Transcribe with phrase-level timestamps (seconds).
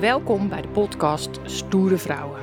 [0.00, 2.40] Welkom bij de podcast Stoere Vrouwen.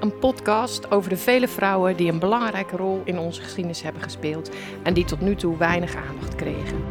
[0.00, 4.50] Een podcast over de vele vrouwen die een belangrijke rol in onze geschiedenis hebben gespeeld
[4.82, 6.84] en die tot nu toe weinig aandacht kregen.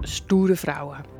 [0.00, 1.13] Stoere Vrouwen.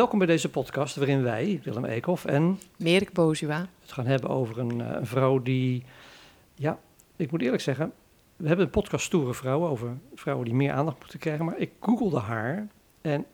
[0.00, 3.66] Welkom bij deze podcast waarin wij, Willem Eekhoff en Merik Bozua.
[3.80, 5.84] het gaan hebben over een, eh, een vrouw die,
[6.54, 6.78] ja,
[7.16, 7.92] ik moet eerlijk zeggen,
[8.36, 11.70] we hebben een podcast Stoere Vrouwen over vrouwen die meer aandacht moeten krijgen, maar ik
[11.80, 12.66] googelde haar
[13.00, 13.24] en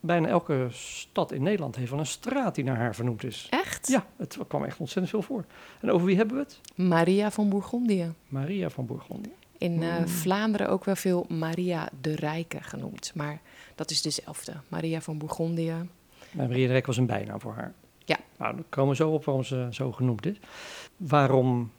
[0.00, 3.46] bijna elke stad in Nederland heeft wel een straat die naar haar vernoemd is.
[3.50, 3.88] Echt?
[3.88, 5.44] Ja, het kwam echt ontzettend veel voor.
[5.80, 6.60] En over wie hebben we het?
[6.74, 8.12] Maria van Bourgondië.
[8.28, 9.32] Maria van Bourgondië.
[9.58, 10.08] In eh, Hmm.
[10.08, 13.12] Vlaanderen ook wel veel Maria de Rijke genoemd.
[13.14, 13.40] Maar
[13.74, 14.52] dat is dezelfde.
[14.68, 15.74] Maria van Bourgondië.
[16.30, 17.74] Maria de Rijk was een bijnaam voor haar.
[18.04, 18.16] Ja.
[18.38, 20.36] Nou, dan komen we zo op waarom ze zo genoemd is.
[20.96, 21.70] Waarom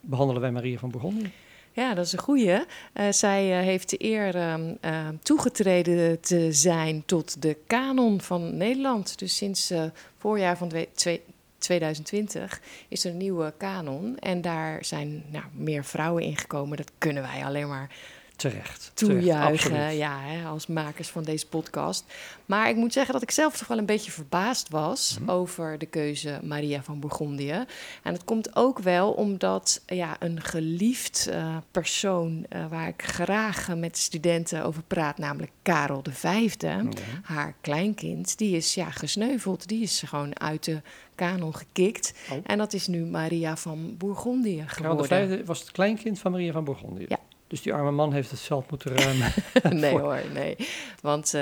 [0.00, 1.32] behandelen wij Maria van Bourgondië?
[1.72, 2.64] Ja, dat is een goeie.
[2.92, 8.56] Eh, zij eh, heeft de eer ehm, eh, toegetreden te zijn tot de kanon van
[8.56, 9.18] Nederland.
[9.18, 9.72] Dus sinds
[10.18, 11.22] voorjaar van twee- twee-
[11.58, 14.18] 2020 is er een nieuwe kanon.
[14.18, 16.76] En daar zijn nou, meer vrouwen ingekomen.
[16.76, 17.90] Dat kunnen wij alleen maar
[18.36, 18.90] Terecht.
[18.94, 22.04] toejuichen ja, hè, als makers van deze podcast.
[22.46, 25.30] Maar ik moet zeggen dat ik zelf toch wel een beetje verbaasd was Mhm.
[25.30, 27.64] over de keuze Maria van Bourgondië.
[28.02, 33.76] En dat komt ook wel omdat ja, een geliefd eh, persoon eh, waar ik graag
[33.76, 36.82] met studenten over praat, namelijk Karel V, Ja.
[37.22, 39.68] haar kleinkind, die is ja, gesneuveld.
[39.68, 40.80] Die is gewoon uit de
[41.14, 42.12] kanon gekikt.
[42.30, 42.38] Oh.
[42.46, 45.38] En dat is nu Maria van Bourgondië Karel geworden.
[45.42, 47.04] V was het kleinkind van Maria van Bourgondië.
[47.08, 47.18] Ja.
[47.46, 49.32] Dus die arme man heeft het veld moeten ruimen.
[49.80, 50.56] nee Voor- hoor, nee.
[51.00, 51.40] Want eh,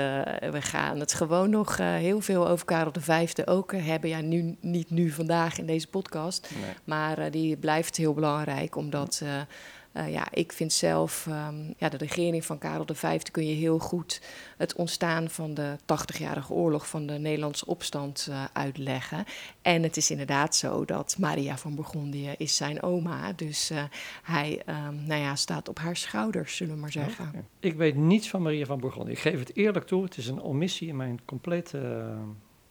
[0.51, 4.09] we gaan het gewoon nog eh, heel veel over Karel V ook hebben.
[4.09, 6.49] Ja, nu, niet nu vandaag in deze podcast.
[6.61, 6.73] Nee.
[6.83, 9.21] Maar eh, die blijft heel belangrijk, omdat
[9.93, 13.79] eh, ja, ik vind zelf, ehm, ja, de regering van Karel V kun je heel
[13.79, 14.21] goed
[14.57, 19.23] het ontstaan van de 80-jarige oorlog van de Nederlandse opstand eh, uitleggen.
[19.61, 23.33] En het is inderdaad zo dat Maria van Bourgondië is zijn oma.
[23.33, 23.83] Dus eh,
[24.23, 27.47] hij ehm, nou ja, staat op haar schouders, zullen we maar zeggen.
[27.59, 29.11] Ik weet niets van Maria van Bourgondië.
[29.11, 30.03] Ik geef het eerlijk toe.
[30.03, 32.07] Het is een omissie in mijn complete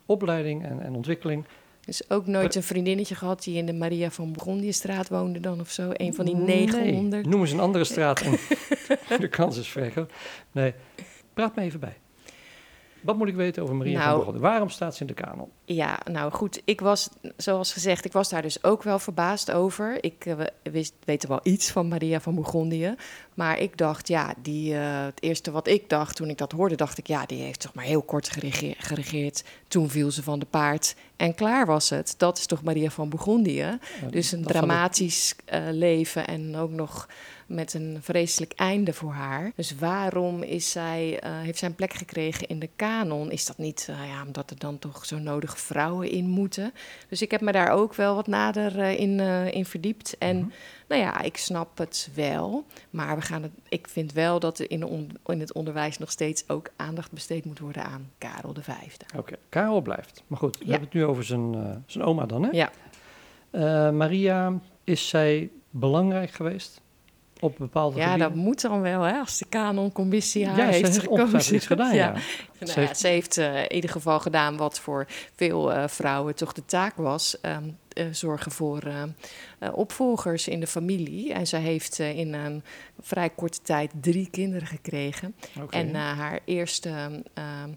[0.07, 1.45] opleiding en, en ontwikkeling.
[1.85, 5.71] Dus ook nooit een vriendinnetje gehad die in de Maria van Bourgondië-straat woonde dan of
[5.71, 5.91] zo?
[5.93, 6.67] Een van die Nee.
[6.67, 7.27] 900?
[7.27, 8.21] Noem eens een andere straat.
[8.21, 10.13] en de kans is vrij groot.
[10.53, 10.75] Nee,
[11.35, 11.97] praat me even bij.
[13.03, 14.41] Wat moet ik weten over Maria van Nou, Bourgondië?
[14.41, 15.49] Waarom staat ze in de kanon?
[15.65, 20.05] Ja, nou goed, ik was, zoals gezegd, ik was daar dus ook wel verbaasd over.
[20.05, 22.95] Ik eh, wist, weet er wel iets van Maria van Bourgondië.
[23.35, 26.75] Maar ik dacht, ja, die, eh, het eerste wat ik dacht toen ik dat hoorde,
[26.75, 29.45] dacht ik, ja, die heeft toch maar heel kort gerege- geregeerd.
[29.69, 32.15] Toen viel ze van de paard en klaar was het.
[32.17, 33.79] Dat is toch Maria van Bourgondië?
[34.11, 37.09] Dus een dramatisch eh, leven en ook nog
[37.55, 39.53] met een vreselijk einde voor haar.
[39.57, 43.31] Dus waarom is zij, eh, heeft zij een plek gekregen in de kanon?
[43.31, 46.73] Is dat niet eh, ja, omdat er dan toch zo nodig vrouwen in moeten?
[47.09, 49.21] Dus ik heb me daar ook wel wat nader eh, in,
[49.53, 50.19] in verdiept.
[50.19, 50.49] En Mhm.
[50.89, 52.65] nou ja, ik snap het wel.
[52.91, 55.99] Maar we gaan het, ik vind wel dat er in, de on- in het onderwijs
[55.99, 58.69] nog steeds ook aandacht besteed moet worden aan Karel V.
[59.17, 60.23] Oké, Karel blijft.
[60.27, 60.71] Maar goed, we Ja.
[60.71, 62.51] hebben het nu over zijn, zijn oma dan, hè?
[62.51, 62.71] Ja.
[63.91, 64.53] Maria,
[64.85, 66.81] is zij belangrijk geweest
[67.43, 68.29] op bepaalde Ja, gebieden?
[68.35, 71.55] dat moet dan wel, hè, als de kanoncommissie haar Ja, ze heeft gekozen.
[71.55, 72.11] iets gedaan, ja.
[72.11, 72.23] Nou
[72.73, 76.35] Ze ja, heeft- ze heeft eh, in ieder geval gedaan wat voor veel eh, vrouwen
[76.35, 77.41] toch de taak was.
[77.41, 79.03] ehm, eh, zorgen voor eh,
[79.59, 81.33] eh, opvolgers in de familie.
[81.33, 82.63] En zij heeft eh, in een
[83.01, 85.35] vrij korte tijd drie kinderen gekregen.
[85.71, 86.89] En eh, haar eerste
[87.35, 87.71] ehm,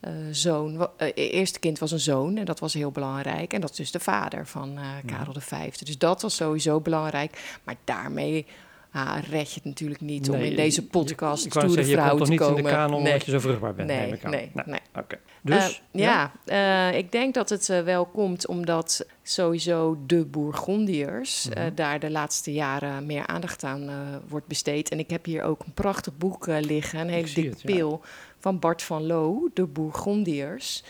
[0.00, 3.52] eh, zoon, eh, eerste kind was een zoon en dat was heel belangrijk.
[3.52, 5.70] En dat is dus de vader van eh, Karel V.
[5.72, 7.58] Dus dat was sowieso belangrijk.
[7.64, 8.46] Maar daarmee
[8.92, 11.96] ah, red je het natuurlijk niet om Nee, in deze podcast ik stoere zeggen, je
[11.96, 12.56] komt te toch niet komen.
[12.58, 13.12] in de kanon nee.
[13.12, 13.88] omdat je zo vruchtbaar bent?
[13.88, 14.30] Nee, neem ik aan.
[14.30, 14.80] nee, Nou, nee.
[14.96, 15.18] Oké.
[15.42, 21.48] Dus, Eh, ja, eh, ik denk dat het eh, wel komt omdat sowieso de Bourgondiërs
[21.48, 21.74] Mhm.
[21.74, 23.90] daar de laatste jaren meer aandacht aan
[24.28, 24.88] wordt besteed.
[24.88, 27.74] En ik heb hier ook een prachtig boek liggen, een hele dikke ja.
[27.74, 28.00] pil
[28.38, 30.82] van Bart van Loo, de Bourgondiërs.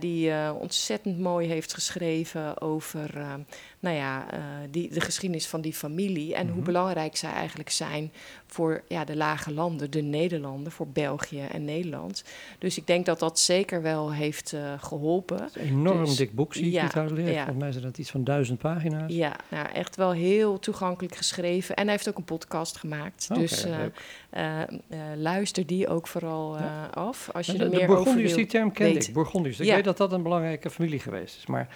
[0.00, 3.10] die ontzettend mooi heeft geschreven over
[3.84, 4.38] nou ja, eh,
[4.70, 6.64] die, de geschiedenis van die familie en hoe Mhm.
[6.64, 8.12] belangrijk zij eigenlijk zijn
[8.46, 12.24] voor ja, de lage landen, de Nederlanden, voor België en Nederland.
[12.58, 15.42] Dus ik denk dat dat zeker wel heeft eh, geholpen.
[15.42, 17.34] Het is een enorm Dus, dik boek, zie ik ja, trouwens liggen.
[17.34, 17.42] ja.
[17.42, 19.12] Volgens mij zijn dat iets van duizend pagina's.
[19.12, 21.74] Ja, nou, echt wel heel toegankelijk geschreven.
[21.76, 23.28] En hij heeft ook een podcast gemaakt.
[23.34, 23.64] Dus
[24.30, 24.62] eh,
[25.16, 26.56] luister die ook vooral
[26.94, 27.28] af.
[27.32, 28.36] Als je En er de, meer de wil.
[28.36, 29.12] die term kende ik.
[29.12, 29.60] Bourgondiërs.
[29.60, 31.46] Ik weet dat dat een belangrijke familie geweest is.
[31.46, 31.68] Maar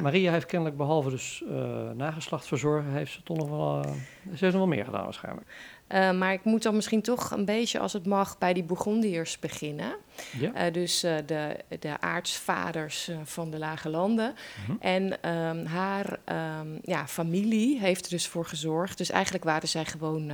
[0.00, 3.90] Maria heeft kennelijk behalve dus uh, nageslacht verzorgen, heeft ze toch nog wel, uh,
[4.22, 5.46] ze heeft nog wel meer gedaan waarschijnlijk.
[5.88, 9.38] Uh, maar ik moet dan misschien toch een beetje, als het mag, bij die Bourgondiërs
[9.38, 9.96] beginnen.
[10.38, 10.66] Ja.
[10.66, 14.34] Uh, dus uh, de, de aartsvaders van de Lage Landen.
[14.66, 14.76] Mhm.
[14.80, 16.18] En um, haar
[16.60, 18.98] um, ja, familie heeft er dus voor gezorgd.
[18.98, 20.32] Dus eigenlijk waren zij gewoon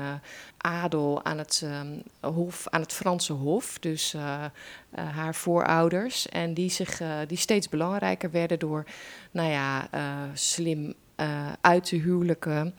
[0.56, 2.02] adel aan het, um,
[2.32, 3.79] hof, aan het Franse hof.
[3.79, 4.14] Dus
[4.94, 6.29] haar voorouders.
[6.29, 8.85] En die, zich, die steeds belangrijker werden door,
[9.31, 9.88] nou ja,
[10.35, 10.94] slim
[11.61, 12.75] uit te huwelijken.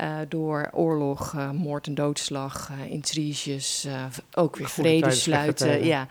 [0.00, 3.86] Uh, door oorlog, uh, moord en doodslag, uh, intriges,
[4.34, 5.84] ook weer Goede vrede sluiten.
[5.84, 6.06] Ja.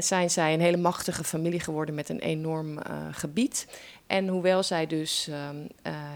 [0.00, 2.78] Zijn zij een hele machtige familie geworden met een enorm
[3.10, 3.66] gebied.
[4.06, 5.66] En hoewel zij dus um,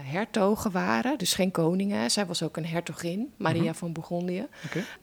[0.03, 3.73] hertogen waren, dus geen koningen, zij was ook een hertogin, Maria Mhm.
[3.73, 4.47] van Bourgondië,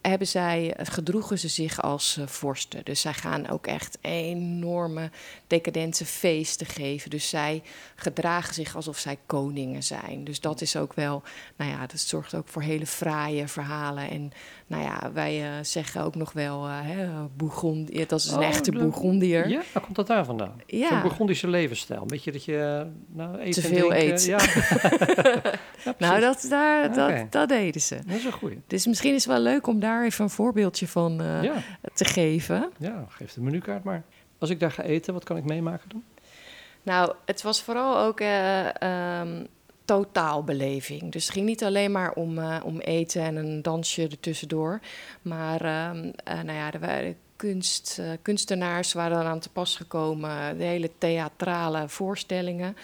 [0.02, 2.84] hebben zij, gedroegen ze zich als uh, vorsten.
[2.84, 5.10] Dus zij gaan ook echt enorme
[5.46, 7.10] decadente feesten geven.
[7.10, 7.62] Dus zij
[7.94, 10.24] gedragen zich alsof zij koningen zijn.
[10.24, 11.22] Dus dat is ook wel,
[11.56, 14.10] nou ja, dat zorgt ook voor hele fraaie verhalen.
[14.10, 14.32] En
[14.66, 17.06] nou ja, wij zeggen ook nog wel, hè,
[17.36, 19.48] Bourgondië, dat is een Oh, echte de- Bourgondiër.
[19.48, 20.60] Ja, waar komt dat daar vandaan?
[20.66, 20.88] Ja.
[20.88, 22.00] Zo'n Burgondische levensstijl.
[22.00, 24.24] Een beetje dat je nou, eten Te veel eet.
[24.24, 24.38] Ja.
[25.84, 27.98] ja, Nou, dat, daar, dat, dat deden ze.
[28.06, 28.60] dat is een goeie.
[28.66, 31.54] Dus misschien is het wel leuk om daar even een voorbeeldje van uh, Ja,
[31.94, 32.70] te geven.
[32.78, 34.02] ja, geef de menukaart maar.
[34.38, 36.02] Als ik daar ga eten, wat kan ik meemaken dan?
[36.82, 38.66] Nou, het was vooral ook uh,
[39.20, 39.46] um,
[39.84, 41.12] totaalbeleving.
[41.12, 44.80] Dus het ging niet alleen maar om, uh, om eten en een dansje ertussendoor.
[45.22, 50.58] Maar um, nou ja, er waren kunst, kunstenaars waren aan te pas gekomen.
[50.58, 52.76] De hele theatrale voorstellingen.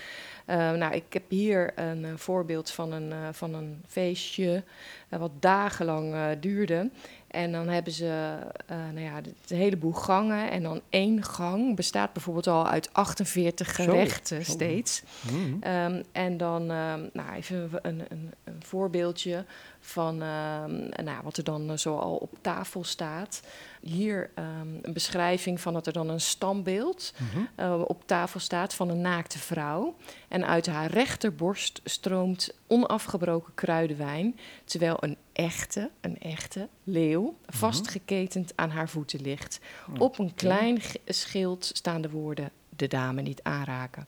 [0.50, 4.62] Uh, nou, ik heb hier een uh, voorbeeld van een, uh, van een feestje
[5.08, 6.90] wat dagenlang duurde.
[7.34, 8.38] En dan hebben ze
[8.68, 10.50] nou ja, een heleboel gangen.
[10.50, 15.02] En dan één gang bestaat bijvoorbeeld al uit 48 gerechten steeds.
[15.32, 15.58] Mm.
[15.62, 19.44] Um, en dan um, nou, even een, een, een voorbeeldje
[19.80, 23.40] van um, nou, wat er dan zo al op tafel staat.
[23.80, 27.66] Hier een beschrijving van dat er dan een standbeeld Mhm.
[27.66, 29.94] uh, op tafel staat van een naakte vrouw.
[30.28, 38.70] En uit haar rechterborst stroomt onafgebroken kruidenwijn, terwijl een echte, een echte leeuw vastgeketend aan
[38.70, 39.60] haar voeten ligt.
[39.98, 44.06] Op een klein schild staan de woorden: de dame niet aanraken.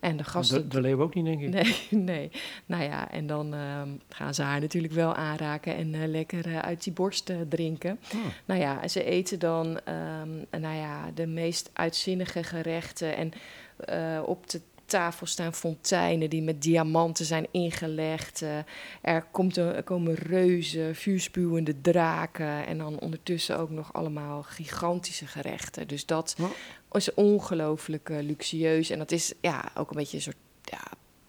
[0.00, 0.62] En de gasten.
[0.62, 1.48] De, de leeuw ook niet, denk ik.
[1.48, 1.76] Nee,
[2.14, 2.30] nee.
[2.66, 6.58] Nou ja, en dan ehm, gaan ze haar natuurlijk wel aanraken en eh, lekker eh,
[6.58, 7.98] uit die borst eh, drinken.
[8.10, 8.20] Hmm.
[8.44, 13.16] Nou ja, ze eten dan ehm, nou ja, de meest uitzinnige gerechten.
[13.16, 13.32] En
[14.24, 18.42] op de tafel staan fonteinen die met diamanten zijn ingelegd.
[18.42, 18.58] Eh,
[19.02, 22.66] er, komt een- er komen reuzen, vuurspuwende draken.
[22.66, 25.88] En dan ondertussen ook nog allemaal gigantische gerechten.
[25.88, 26.36] Dus dat
[26.92, 28.90] is ongelooflijk eh, luxueus.
[28.90, 30.80] En dat is ja, ook een beetje een soort ja,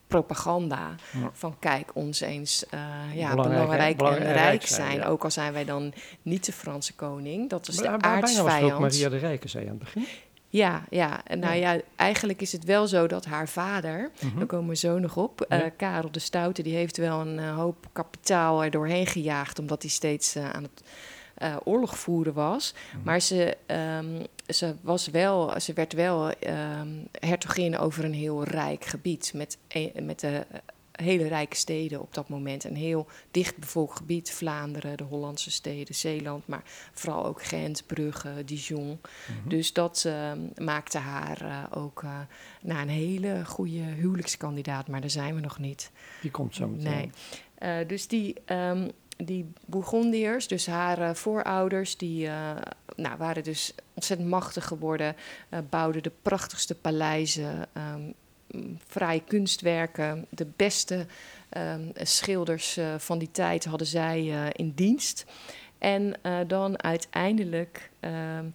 [0.08, 0.96] propaganda.
[1.14, 1.30] Ja.
[1.34, 2.80] Van kijk ons eens eh,
[3.14, 3.46] ja, Belangrijk, hè?
[3.66, 5.06] belangrijk, Belangrijk en rijk zijn, ja.
[5.06, 7.50] Ook al zijn wij dan niet de Franse koning.
[7.50, 8.80] Dat is Maar- de maar bijna was ook.
[8.80, 10.06] Maria de Rijke, zei je aan het begin.
[10.54, 11.22] Ja, ja.
[11.26, 14.38] En nou ja, eigenlijk is het wel zo dat haar vader, Mhm.
[14.38, 15.62] daar komen we zo nog op, Ja.
[15.62, 19.82] eh, Karel de Stoute, die heeft wel een eh, hoop kapitaal er doorheen gejaagd, omdat
[19.82, 20.84] hij steeds eh, aan het
[21.64, 22.74] oorlog voeren was.
[22.94, 23.04] Mhm.
[23.06, 26.88] Maar ze, ehm, ze, was wel, ze werd wel ehm,
[27.20, 30.46] hertogin over een heel rijk gebied, met, e- met de
[31.02, 32.64] hele rijke steden op dat moment.
[32.64, 38.88] Een heel dichtbevolkt gebied, Vlaanderen, de Hollandse steden, Zeeland, maar vooral ook Gent, Brugge, Dijon.
[38.88, 39.50] Mhm.
[39.50, 42.20] Dus dat ehm, maakte haar eh, ook eh
[42.62, 45.92] naar een hele goede huwelijkskandidaat, maar daar zijn we nog niet.
[46.22, 46.92] Die komt zo meteen.
[46.92, 47.12] Nee.
[47.56, 52.28] Eh, dus die, ehm, die Bourgondiërs, dus haar voorouders, die
[52.96, 55.16] nou, waren dus ontzettend machtig geworden,
[55.70, 58.12] bouwden de prachtigste paleizen, ehm,
[58.88, 61.06] fraaie kunstwerken, de beste
[61.50, 65.26] ehm, schilders eh, van die tijd hadden zij eh, in dienst.
[65.78, 68.46] En eh, dan uiteindelijk, ehm,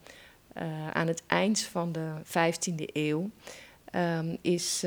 [0.53, 3.31] eh, aan het eind van de 15e eeuw,
[3.85, 4.85] ehm, is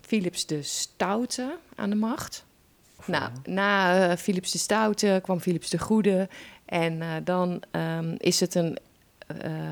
[0.00, 2.44] Philips de Stoute aan de macht.
[3.06, 6.28] Nou, na Philips de Stoute kwam Philips de Goede.
[6.64, 7.62] En dan
[8.18, 8.78] is het een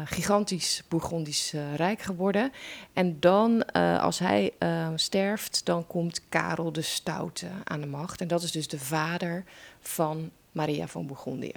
[0.04, 2.52] gigantisch Bourgondisch eh, rijk geworden.
[2.92, 8.20] En dan, eh, als hij eh, sterft, dan komt Karel de Stoute aan de macht.
[8.20, 9.44] En dat is dus de vader
[9.80, 11.52] van Maria van Bourgondië.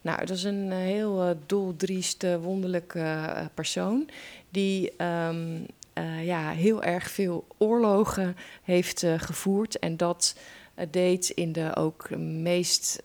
[0.00, 4.08] Nou, dat is een eh, heel eh, doldriest, eh, wonderlijke eh, persoon...
[4.50, 5.60] die ehm,
[5.92, 9.78] eh, ja, heel erg veel oorlogen heeft eh, gevoerd.
[9.78, 10.36] En dat
[10.74, 13.02] eh, deed in de ook meest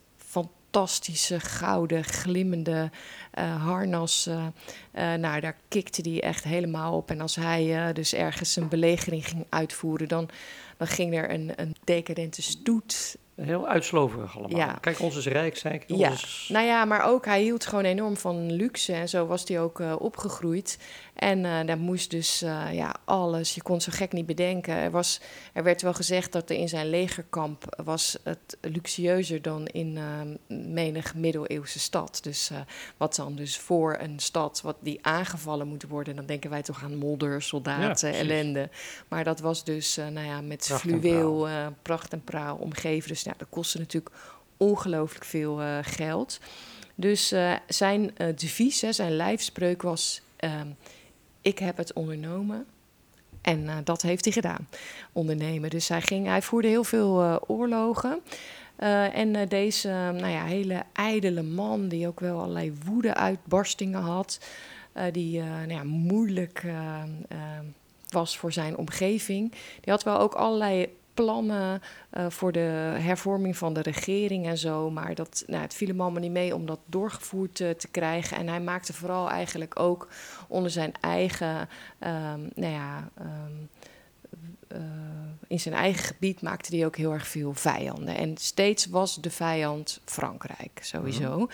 [0.77, 2.91] fantastische, gouden, glimmende
[3.39, 4.27] uh, harnas.
[4.27, 4.45] Uh,
[4.93, 7.09] nou, daar kikte hij echt helemaal op.
[7.09, 10.29] En als hij dus ergens een belegering ging uitvoeren, dan,
[10.77, 14.57] dan ging er een, een decadente stoet Heel uitsloverig allemaal.
[14.57, 14.77] Ja.
[14.81, 15.83] Kijk, ons is rijk, zei ik.
[15.87, 16.13] Ja.
[16.47, 18.93] Nou ja, maar ook hij hield gewoon enorm van luxe.
[18.93, 20.79] En zo was hij ook uh, opgegroeid.
[21.13, 24.75] En uh, daar moest dus uh, ja, alles, je kon zo gek niet bedenken.
[24.75, 25.21] Er, was,
[25.53, 29.99] er werd wel gezegd dat er in zijn legerkamp was het luxueuzer dan in
[30.47, 32.19] menig middeleeuwse stad.
[32.23, 32.51] Dus
[32.97, 36.83] wat dan dus voor een stad wat die aangevallen moet worden, dan denken wij toch
[36.83, 38.69] aan modder, soldaten, ja, ellende.
[39.07, 41.47] Maar dat was dus nou ja, met pracht fluweel,
[41.81, 43.09] pracht en praal omgeven.
[43.09, 44.15] Dus ja, dat kostte natuurlijk
[44.57, 46.39] ongelooflijk veel uh, geld.
[46.95, 50.67] Dus uh, zijn uh, devies, zijn lijfspreuk was: ehm,
[51.41, 52.65] Ik heb het ondernomen.
[53.41, 54.67] En dat heeft hij gedaan,
[55.11, 55.69] ondernemen.
[55.69, 58.19] Dus hij, ging, hij voerde heel veel oorlogen.
[59.13, 64.39] en deze nou ja, hele ijdele man, die ook wel allerlei woede-uitbarstingen had,
[65.11, 66.63] die nou ja, moeilijk
[68.09, 70.89] was voor zijn omgeving, die had wel ook allerlei
[71.23, 71.81] plannen
[72.13, 74.91] uh, voor de hervorming van de regering en zo.
[74.91, 78.37] Maar dat, nou, het viel hem allemaal niet mee om dat doorgevoerd uh, te krijgen.
[78.37, 80.07] En hij maakte vooral eigenlijk ook
[80.47, 81.69] onder zijn eigen,
[81.99, 83.09] um, nou ja.
[83.21, 83.69] Um,
[84.71, 84.79] uh,
[85.47, 88.15] in zijn eigen gebied maakte hij ook heel erg veel vijanden.
[88.15, 91.39] En steeds was de vijand Frankrijk, sowieso.
[91.39, 91.49] Mm.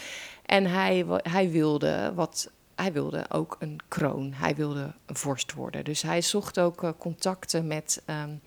[0.46, 4.34] En hij, hij wilde wat hij wilde ook een kroon.
[4.34, 5.84] Hij wilde een vorst worden.
[5.84, 8.42] Dus hij zocht ook uh, contacten met um,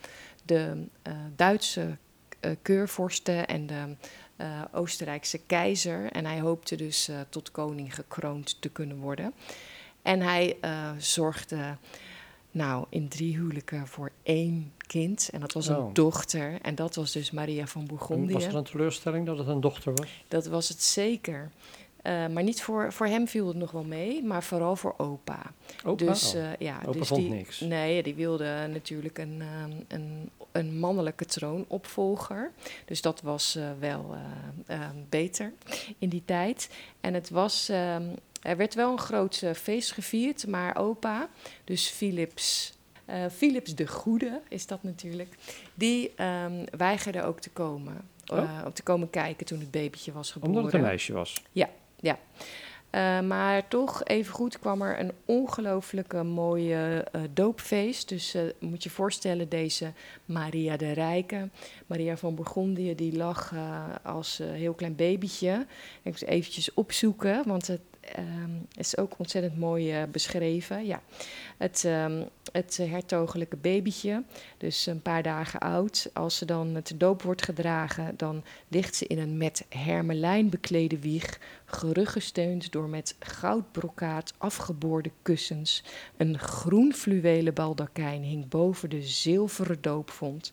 [0.47, 1.97] de uh, Duitse
[2.41, 3.97] uh, keurvorsten en de
[4.41, 6.11] uh, Oostenrijkse keizer.
[6.13, 9.35] En hij hoopte dus tot koning gekroond te kunnen worden.
[10.03, 10.57] En hij
[10.99, 11.77] zorgde
[12.51, 15.29] nou, in drie huwelijken voor één kind.
[15.33, 15.95] En dat was een oh.
[15.95, 16.61] dochter.
[16.63, 18.33] En dat was dus Maria van Bourgondië.
[18.33, 20.25] was het een teleurstelling dat het een dochter was?
[20.29, 21.51] Dat was het zeker.
[22.07, 25.53] Uh, maar niet voor, voor hem viel het nog wel mee, maar vooral voor opa.
[25.85, 26.05] opa?
[26.05, 27.61] Dus, uh, ja, opa dus vond die, niks.
[27.61, 32.53] Nee, die wilde natuurlijk een, uh, een, een mannelijke troonopvolger.
[32.85, 34.17] Dus dat was wel
[35.09, 35.53] beter
[35.99, 36.71] in die tijd.
[37.01, 38.05] En het was, ehm,
[38.43, 41.29] er werd wel een groot feest gevierd, maar opa,
[41.65, 42.75] dus Philips
[43.33, 45.35] Philips de Goede is dat natuurlijk.
[45.75, 48.09] Die um, weigerde ook te komen.
[48.33, 48.67] Uh, oh.
[48.67, 50.55] te komen kijken toen het babytje was geboren.
[50.55, 51.43] Omdat het een meisje was?
[51.53, 51.69] Ja,
[52.01, 52.19] ja.
[52.91, 58.09] Uh, maar toch, even goed kwam er een ongelooflijke mooie uh, doopfeest.
[58.09, 59.93] Dus uh, moet je voorstellen, deze
[60.25, 61.49] Maria de Rijke,
[61.87, 63.55] Maria van Bourgondië, die lag
[64.03, 65.67] als heel klein babytje.
[66.03, 67.81] Ik moest eventjes opzoeken, want het
[68.19, 70.87] um, is ook ontzettend mooi beschreven.
[70.87, 71.03] Ja.
[71.57, 74.23] Het, um, het hertogelijke babytje,
[74.59, 76.11] dus een paar dagen oud.
[76.13, 80.99] Als ze dan te doop wordt gedragen, dan ligt ze in een met hermelijn beklede
[80.99, 85.83] wieg, geruggesteund door met goudbrokaat afgeboorde kussens.
[86.17, 90.53] Een groen fluwelen baldakijn hing boven de zilveren doopvond,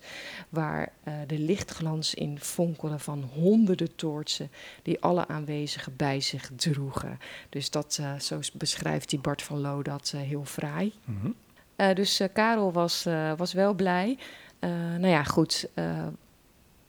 [0.50, 7.20] waar uh, de lichtglans in fonkelde van honderden toortsen die alle aanwezigen bij zich droegen.
[7.50, 10.94] Dus dat, uh, zo beschrijft die Bart van Loo dat uh, heel fraai.
[11.06, 11.94] Mm -hmm.
[11.94, 13.08] dus Karel was,
[13.38, 14.18] was wel blij.
[14.60, 15.70] nou ja, goed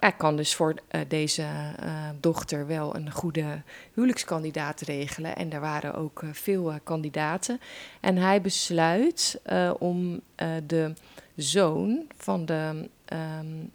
[0.04, 3.62] hij kan dus voor uh, deze uh, dochter wel een goede
[3.94, 5.36] huwelijkskandidaat regelen.
[5.36, 7.60] En er waren ook uh, veel kandidaten.
[8.00, 9.40] En hij besluit
[9.78, 10.20] om
[10.66, 10.92] de
[11.36, 13.70] zoon van de, um,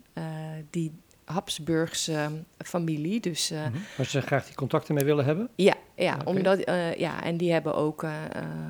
[0.70, 0.92] die
[1.34, 3.20] Habsburgse familie.
[3.20, 3.60] Dus, uh,
[3.96, 4.06] -hmm.
[4.06, 5.50] ze graag die contacten mee willen hebben?
[5.56, 6.34] Ja, ja, okay.
[6.36, 8.12] omdat, uh, ja en die hebben ook uh,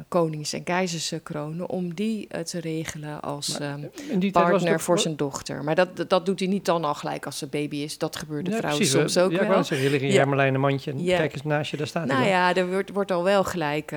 [0.08, 3.80] konings- en keizerskronen om die te regelen als maar,
[4.22, 5.64] um, partner voor zijn dochter.
[5.64, 7.98] Maar dat, dat doet hij niet dan al gelijk als ze baby is.
[7.98, 9.58] Dat gebeurt de ja, vrouw precies, soms ook ja, wel.
[9.58, 11.18] Ja, zeggen, je ligt in hermelijnen mandje en ja.
[11.18, 13.94] kijk eens naast je, daar staat Nou ja, er wordt, wordt al wel gelijk,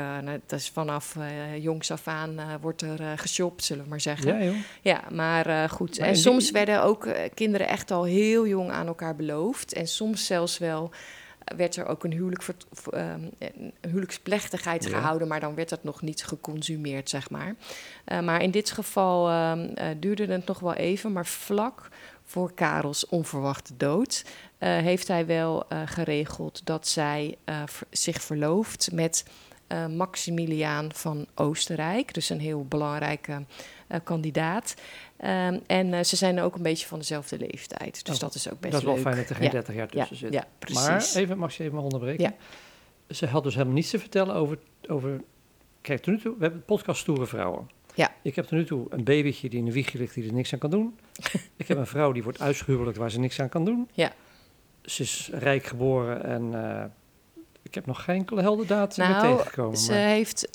[0.46, 1.16] dat is vanaf
[1.58, 4.38] jongs af aan wordt er geshopt, zullen we maar zeggen.
[4.38, 4.56] Ja, joh.
[4.80, 5.98] ja maar goed.
[5.98, 6.52] Maar en soms die...
[6.52, 9.72] werden ook kinderen echt al heel jong aan elkaar beloofd.
[9.72, 10.90] En soms zelfs wel
[11.56, 12.54] werd er ook een, huwelijk voor,
[12.94, 14.90] um, een huwelijksplechtigheid ja.
[14.90, 17.54] gehouden, maar dan werd dat nog niet geconsumeerd, zeg maar.
[18.06, 21.88] Uh, maar in dit geval um, uh, duurde het nog wel even, maar vlak
[22.24, 27.38] voor Karels onverwachte dood uh, heeft hij wel geregeld dat zij
[27.90, 29.24] zich verlooft met
[29.96, 33.44] Maximiliaan van Oostenrijk, dus een heel belangrijke
[34.04, 34.74] kandidaat.
[35.24, 38.04] Um, en uh, ze zijn ook een beetje van dezelfde leeftijd.
[38.04, 39.02] Dus oh, dat is ook best Dat is wel leuk.
[39.02, 39.50] fijn dat er geen ja.
[39.50, 40.32] 30 jaar tussen ja, zit.
[40.32, 40.86] Ja, precies.
[40.86, 42.24] Maar even, mag je even onderbreken?
[42.24, 42.34] Ja.
[43.14, 44.58] Ze had dus helemaal niets te vertellen over...
[44.88, 45.20] over
[45.80, 47.70] kijk, tot nu toe, we hebben podcast Stoere Vrouwen.
[47.94, 48.14] Ja.
[48.22, 50.52] Ik heb tot nu toe een babytje die in een wiegje ligt die er niks
[50.52, 50.98] aan kan doen.
[51.56, 53.88] ik heb een vrouw die wordt uitgehuwelijkd waar ze niks aan kan doen.
[53.92, 54.12] Ja.
[54.82, 56.84] ze is rijk geboren en uh,
[57.62, 59.78] ik heb nog geen enkele heldendaad nou, meer tegengekomen.
[59.78, 60.48] Ze heeft.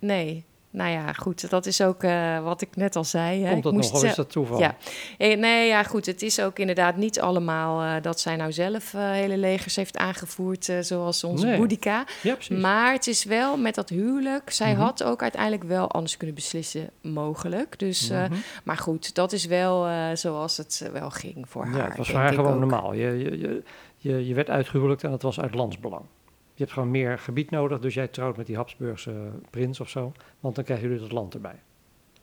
[0.00, 3.48] Nee, nou ja, goed, dat is ook uh, wat ik net al zei.
[3.50, 4.58] Komt dat nog, of is dat toeval?
[4.58, 4.76] Ja.
[5.18, 8.94] Eh, nee, ja, goed, het is ook inderdaad niet allemaal uh, dat zij nou zelf
[8.94, 11.56] uh, hele legers heeft aangevoerd, zoals onze nee.
[11.56, 12.04] Boudica.
[12.22, 12.36] Ja.
[12.48, 14.84] Maar het is wel met dat huwelijk, zij mm -hmm.
[14.84, 17.78] had ook uiteindelijk wel anders kunnen beslissen, mogelijk.
[17.78, 18.42] Dus, mm -hmm.
[18.64, 21.76] maar goed, dat is wel zoals het wel ging voor haar.
[21.76, 22.58] Ja, het was voor haar gewoon ook.
[22.58, 22.92] normaal.
[22.92, 23.62] Je, je,
[23.96, 26.04] je, je werd uitgehuwelijkt en dat was uit landsbelang
[26.58, 30.12] je hebt gewoon meer gebied nodig, dus jij trouwt met die Habsburgse prins of zo,
[30.40, 31.60] want dan krijgen jullie het land erbij.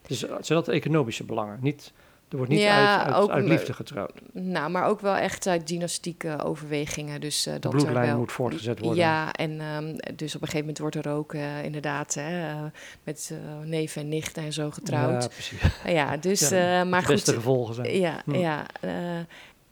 [0.08, 1.94] Dus het zijn dat economische belangen, niet...
[2.30, 4.22] Er wordt niet ja, uit, uit, ook, uit, liefde getrouwd.
[4.32, 7.22] Nou, maar ook wel echt uit dynastieke overwegingen.
[7.22, 8.98] Dus, uh, de dat bloedlijn er wel, moet voortgezet worden.
[8.98, 12.64] Ja, en um, dus op een gegeven moment wordt er ook uh, inderdaad hè, uh,
[13.04, 15.24] met neven en nichten en zo getrouwd.
[15.24, 15.62] Ja, precies.
[15.86, 17.10] ja, dus, ja, maar goed.
[17.10, 18.00] beste gevolgen zijn.
[18.00, 18.36] Ja, hm.
[18.36, 18.66] ja.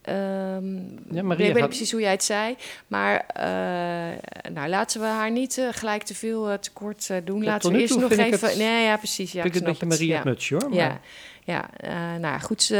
[0.10, 1.56] Um, ja, Maria ik weet gaat...
[1.56, 2.56] niet precies hoe jij het zei.
[2.88, 7.42] Maar uh, nou, laten we haar niet uh, gelijk te veel uh, tekort doen.
[7.42, 8.48] Ja, laten we eerst nog even.
[8.50, 9.32] Het, nee, ja, precies.
[9.32, 10.58] Ja, vind ik het een beetje Maria ja.
[10.60, 10.70] hoor.
[10.70, 10.78] Maar...
[10.80, 11.00] Ja,
[11.46, 12.76] ja nou goed.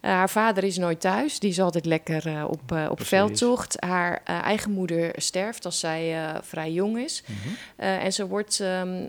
[0.00, 1.38] haar vader is nooit thuis.
[1.38, 3.76] Die is altijd lekker op, op veldtocht.
[3.80, 7.22] Haar eigen moeder sterft als zij vrij jong is.
[7.26, 7.56] Mm -hmm.
[7.76, 9.08] en ze wordt um,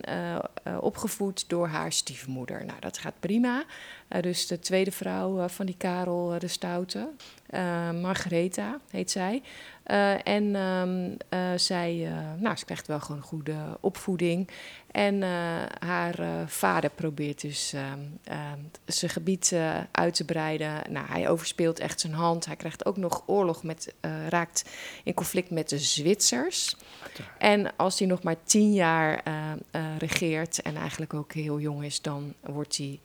[0.80, 2.66] opgevoed door haar stiefmoeder.
[2.66, 3.64] Nou, dat gaat prima.
[4.16, 7.10] Uh, dus de tweede vrouw uh, van die Karel uh, de Stoute.
[8.02, 9.42] Margaretha heet zij.
[10.24, 11.18] en um,
[11.56, 14.50] zij, nou, ze krijgt wel gewoon een goede opvoeding.
[14.92, 15.22] En
[15.80, 17.74] haar vader probeert dus
[18.86, 19.56] zijn gebied
[19.92, 20.82] uit te breiden.
[20.90, 22.46] Nou, hij overspeelt echt zijn hand.
[22.46, 23.94] Hij krijgt ook nog oorlog met,
[24.30, 24.70] raakt
[25.04, 26.76] in conflict met de Zwitsers.
[27.38, 29.24] En als hij nog maar tien jaar
[29.98, 33.00] regeert en eigenlijk ook heel jong is, dan wordt hij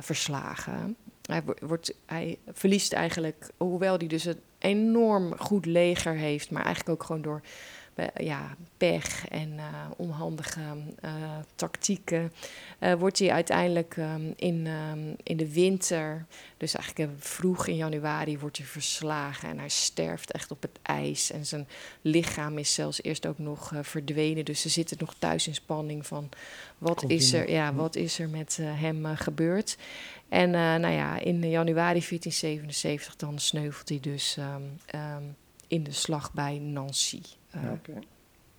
[0.00, 0.96] verslagen.
[1.22, 7.00] Hij, wordt, hij verliest eigenlijk, hoewel hij dus een enorm goed leger heeft, maar eigenlijk
[7.00, 7.40] ook gewoon door
[8.16, 9.64] ja, pech en uh,
[9.96, 10.60] onhandige
[11.04, 11.10] uh,
[11.54, 12.32] tactieken,
[12.80, 18.38] uh, wordt hij uiteindelijk um, in, um, in de winter, dus eigenlijk vroeg in januari,
[18.38, 21.30] wordt hij verslagen en hij sterft echt op het ijs.
[21.30, 21.68] En zijn
[22.02, 26.28] lichaam is zelfs eerst ook nog verdwenen, dus ze zitten nog thuis in spanning van
[26.78, 29.76] wat, is er, ja, wat is er met hem gebeurd.
[30.28, 34.36] En nou ja, in januari 1477 dan sneuvelt hij dus
[34.94, 35.36] um,
[35.68, 37.22] in de slag bij Nancy.
[37.54, 38.02] Okay.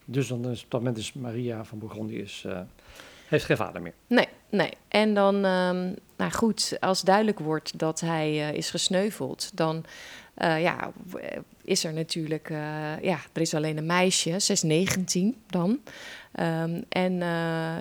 [0.05, 2.59] Dus dan is, op dat moment is Maria van Bourgondië is, uh,
[3.27, 3.93] heeft geen vader meer.
[4.07, 4.73] Nee, nee.
[4.87, 9.85] En dan, um, nou goed, als duidelijk wordt dat hij uh, is gesneuveld, dan
[10.41, 10.91] uh, ja,
[11.63, 12.49] is er natuurlijk,
[13.01, 15.79] ja, er is alleen een meisje, ze is 19 dan.
[16.39, 17.13] Um, en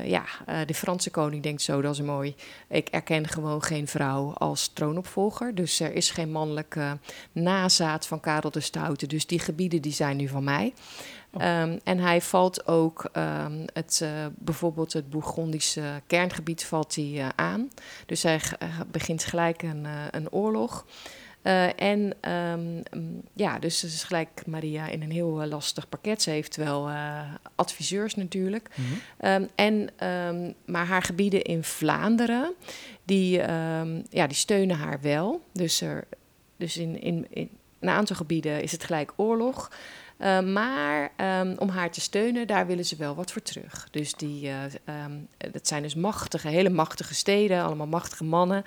[0.04, 0.24] ja,
[0.66, 2.34] de Franse koning denkt zo, dat is mooi.
[2.68, 5.54] Ik erken gewoon geen vrouw als troonopvolger.
[5.54, 6.98] Dus er is geen mannelijke
[7.32, 9.06] nazaat van Karel de Stoute.
[9.06, 10.72] Dus die gebieden die zijn nu van mij.
[11.32, 11.60] Oh.
[11.60, 17.28] Um, en hij valt ook um, het, uh, bijvoorbeeld het Bourgondische kerngebied valt hij, uh,
[17.36, 17.70] aan.
[18.06, 20.86] Dus hij uh, begint gelijk een, een oorlog.
[21.76, 22.82] En um,
[23.34, 26.22] ja, dus is gelijk Maria in een heel lastig pakket.
[26.22, 26.90] Ze heeft wel
[27.54, 28.68] adviseurs natuurlijk.
[28.74, 28.84] Mm
[29.18, 29.48] -hmm.
[29.54, 29.90] en,
[30.66, 32.54] maar haar gebieden in Vlaanderen,
[33.04, 33.30] die,
[34.10, 35.44] ja, die steunen haar wel.
[35.52, 36.04] Dus, er,
[36.56, 39.70] dus in, in, in een aantal gebieden is het gelijk oorlog.
[40.18, 43.88] Uh, maar um, om haar te steunen, daar willen ze wel wat voor terug.
[43.90, 44.54] Dus die, uh,
[45.04, 48.64] um, dat zijn dus machtige, hele machtige steden, allemaal machtige mannen.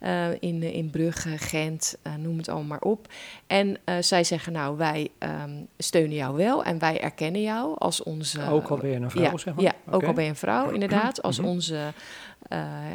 [0.00, 3.12] Uh, in, in Brugge, Gent, noem het allemaal maar op.
[3.46, 8.48] En zij zeggen, nou, wij um, steunen jou wel en wij erkennen jou als onze...
[8.48, 9.64] Ook al ben je een vrouw, ja, zeg maar?
[9.64, 9.94] Ja, okay.
[9.94, 11.92] ook al ben je een vrouw, inderdaad, als onze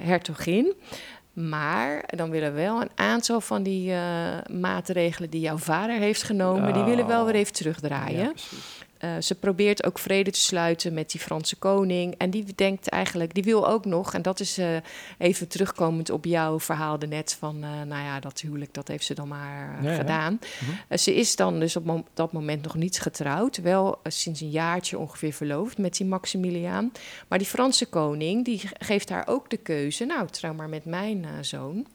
[0.03, 0.73] hertogin.
[1.35, 3.97] Maar dan willen we wel een aantal van die uh,
[4.51, 6.73] maatregelen die jouw vader heeft genomen, oh.
[6.73, 8.23] die willen we wel weer even terugdraaien.
[8.23, 8.31] Ja,
[9.05, 12.15] uh, ze probeert ook vrede te sluiten met die Franse koning.
[12.17, 14.75] En die denkt eigenlijk, die wil ook nog, en dat is uh,
[15.17, 19.27] even terugkomend op jouw verhaal net van, nou ja, dat huwelijk, dat heeft ze dan
[19.27, 20.39] maar ja, gedaan.
[20.41, 20.47] Ja.
[20.87, 20.97] -hmm.
[20.97, 25.33] ze is dan dus op dat moment nog niet getrouwd, wel sinds een jaartje ongeveer
[25.33, 26.91] verloofd met die Maximiliaan.
[27.27, 31.25] Maar die Franse koning, die geeft haar ook de keuze, nou, trouw maar met mijn
[31.41, 31.87] zoon.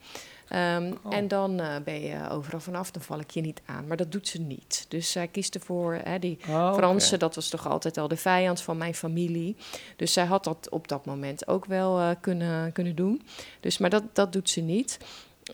[0.53, 1.15] Um, oh.
[1.15, 3.87] En dan uh, ben je overal vanaf, dan val ik je niet aan.
[3.87, 4.87] Maar dat doet ze niet.
[4.89, 7.19] Dus zij kiest ervoor, hè, die oh, Fransen, okay.
[7.19, 9.57] dat was toch altijd al de vijand van mijn familie.
[9.97, 13.23] Dus zij had dat op dat moment ook wel uh, kunnen, kunnen doen.
[13.61, 14.99] Dus, maar dat, dat doet ze niet.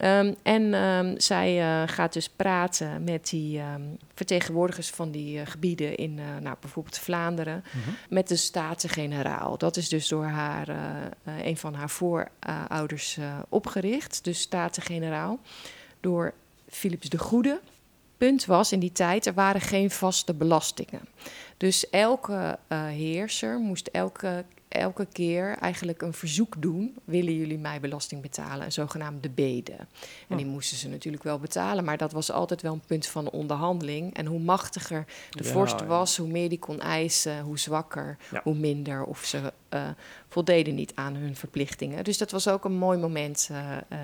[0.03, 5.47] Um, en um, zij uh, gaat dus praten met die um, vertegenwoordigers van die uh,
[5.47, 7.97] gebieden in uh, nou, bijvoorbeeld Vlaanderen, -hmm.
[8.09, 9.59] met de Staten-Generaal.
[9.59, 10.69] Dat is dus door haar,
[11.25, 15.39] een van haar voorouders opgericht, dus Staten-Generaal,
[16.01, 16.35] door
[16.69, 17.61] Philips de Goede.
[18.17, 21.09] punt was in die tijd, er waren geen vaste belastingen.
[21.57, 24.45] Dus elke heerser moest elke
[24.77, 28.65] elke keer eigenlijk een verzoek doen: willen jullie mij belasting betalen?
[28.65, 29.77] Een zogenaamde bede.
[30.29, 33.31] En die moesten ze natuurlijk wel betalen, maar dat was altijd wel een punt van
[33.31, 34.15] onderhandeling.
[34.15, 39.05] En hoe machtiger de vorst was, hoe meer die kon eisen, hoe zwakker, hoe minder
[39.05, 39.81] of ze uh,
[40.29, 42.05] voldeden niet aan hun verplichtingen.
[42.05, 43.99] Dus dat was ook een mooi moment uh, uh,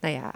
[0.00, 0.32] nou ja,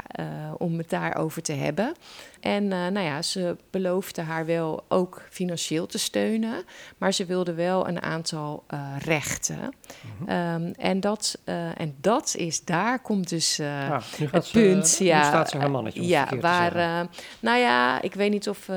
[0.59, 1.95] om het daarover te hebben.
[2.41, 6.65] En nou ja, ze beloofde haar wel ook financieel te steunen,
[6.99, 8.65] maar ze wilde wel een aantal
[8.99, 9.75] rechten.
[10.19, 10.31] Mhm.
[10.31, 11.39] um, en, dat,
[11.77, 14.99] en dat is, daar komt dus ah, het ze, punt.
[14.99, 16.07] ja, staat ze haar mannetje.
[16.07, 17.09] Ja, waar,
[17.41, 18.69] nou ja, ik weet niet of,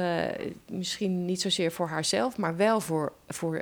[0.69, 3.61] misschien niet zozeer voor haarzelf, maar wel voor, voor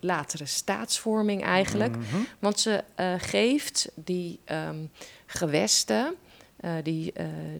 [0.00, 1.96] latere staatsvorming eigenlijk.
[1.96, 2.16] Mhm.
[2.38, 4.90] Want ze uh, geeft die um,
[5.26, 6.14] gewesten,
[6.60, 7.12] uh, die,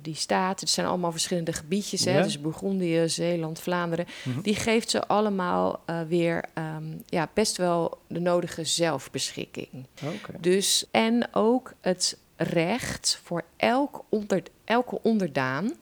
[0.02, 2.12] die staten, het zijn allemaal verschillende gebiedjes, ja.
[2.12, 4.42] hè, dus Bourgondië, Zeeland, Vlaanderen, mm-hmm.
[4.42, 9.68] die geeft ze allemaal weer um, ja, best wel de nodige zelfbeschikking.
[10.02, 10.40] Okay.
[10.40, 15.72] Dus, en ook het recht voor elk onder, elke onderdaan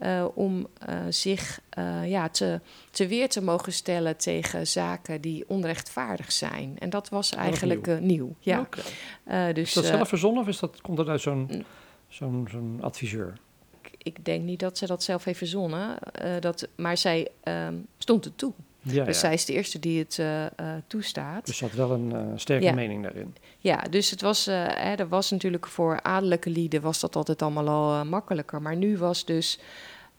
[0.00, 2.60] uh, om uh, zich uh, ja, te,
[2.90, 6.76] te weer te mogen stellen tegen zaken die onrechtvaardig zijn.
[6.78, 7.98] En dat was eigenlijk nieuw.
[8.00, 8.34] nieuw.
[8.38, 8.60] Ja.
[8.60, 9.52] Okay.
[9.52, 11.64] dus, is dat zelf verzonnen of is dat, komt dat uit zo'n
[12.08, 13.38] zo'n zo'n adviseur?
[13.80, 15.98] Ik, ik, denk niet dat ze dat zelf heeft verzonnen,
[16.40, 18.52] dat, maar zij ehm, stond er toe.
[18.82, 20.48] Ja, dus zij is de eerste die het uh, uh,
[20.86, 21.46] toestaat.
[21.46, 22.72] Dus ze had wel een uh, sterke ja.
[22.72, 23.34] mening daarin.
[23.58, 27.68] Ja, dus het was, hè, er was natuurlijk voor adellijke lieden was dat altijd allemaal
[27.68, 28.62] al makkelijker.
[28.62, 29.58] Maar nu was dus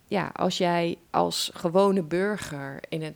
[0.07, 3.15] ja, als jij als gewone burger in het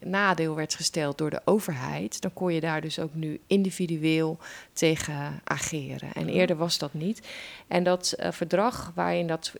[0.00, 4.38] nadeel werd gesteld door de overheid, dan kon je daar dus ook nu individueel
[4.72, 6.12] tegen ageren.
[6.12, 7.28] En eerder was dat niet.
[7.66, 9.52] En dat verdrag waarin dat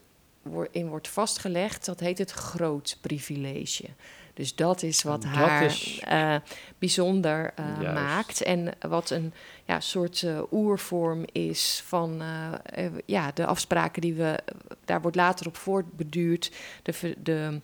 [0.70, 3.84] in wordt vastgelegd, dat heet het groot privilege.
[4.34, 6.02] Dus dat is wat haar is...
[6.08, 6.36] Uh,
[6.78, 8.42] bijzonder uh, maakt.
[8.42, 9.32] En wat een
[9.64, 12.22] ja, soort uh, oervorm is van
[13.06, 14.38] ja, de afspraken die we.
[14.84, 16.52] Daar wordt later op voortbeduurd.
[16.82, 17.60] De, de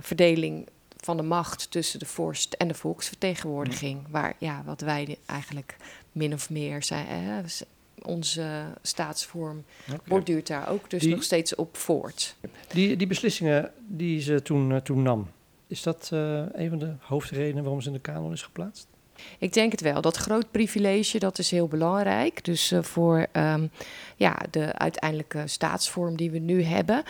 [0.00, 4.00] verdeling van de macht tussen de vorst en de volksvertegenwoordiging.
[4.00, 4.12] Mm.
[4.12, 5.76] Waar ja, wat wij eigenlijk
[6.12, 7.06] min of meer zijn.
[8.02, 10.00] onze staatsvorm okay.
[10.06, 12.36] borduurt daar ook dus nog steeds op voort.
[12.68, 15.30] Die, die beslissingen die ze toen, toen nam,
[15.66, 18.86] is dat uh, een van de hoofdredenen waarom ze in de kanon is geplaatst?
[19.38, 20.00] Ik denk het wel.
[20.00, 22.44] Dat groot privilege, dat is heel belangrijk.
[22.44, 23.70] Dus uh, voor um,
[24.16, 27.02] ja, de uiteindelijke staatsvorm die we nu hebben.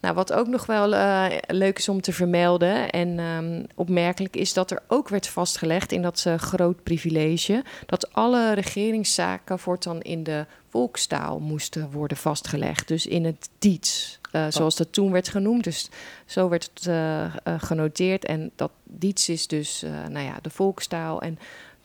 [0.00, 4.52] Nou, wat ook nog wel uh, leuk is om te vermelden en um, opmerkelijk is
[4.52, 10.22] dat er ook werd vastgelegd in dat uh, groot privilege dat alle regeringszaken voortaan in
[10.22, 12.88] de volkstaal moesten worden vastgelegd.
[12.88, 15.64] Dus in het Diets, uh, zoals dat toen werd genoemd.
[15.64, 15.88] Dus
[16.26, 21.38] zo werd het genoteerd en dat Diets is dus nou ja, de volkstaal en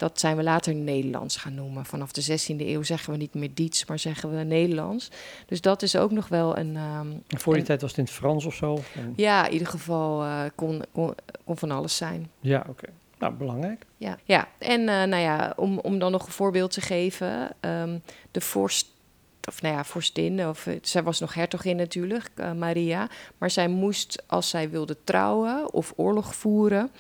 [0.04, 1.86] dat zijn we later Nederlands gaan noemen.
[1.86, 5.12] Vanaf de 16e eeuw zeggen we niet meer Diets, maar zeggen we Nederlands.
[5.46, 6.76] Dus dat is ook nog wel een.
[6.76, 8.80] Um, voor die tijd was het in het Frans of zo?
[9.16, 12.30] Ja, in ieder geval uh, kon, kon, kon, van alles zijn.
[12.40, 12.88] Ja, oké.
[13.20, 13.86] Nou, belangrijk.
[13.98, 14.48] Ja, ja.
[14.58, 17.56] en uh, nou ja, om, om dan nog een voorbeeld te geven.
[17.62, 18.02] Um,
[18.32, 18.88] de vorst
[19.48, 23.10] of nou ja, vorstin, of eh, zij was nog hertogin natuurlijk, uh, Maria.
[23.38, 26.92] Maar zij moest, als zij wilde trouwen of oorlog voeren,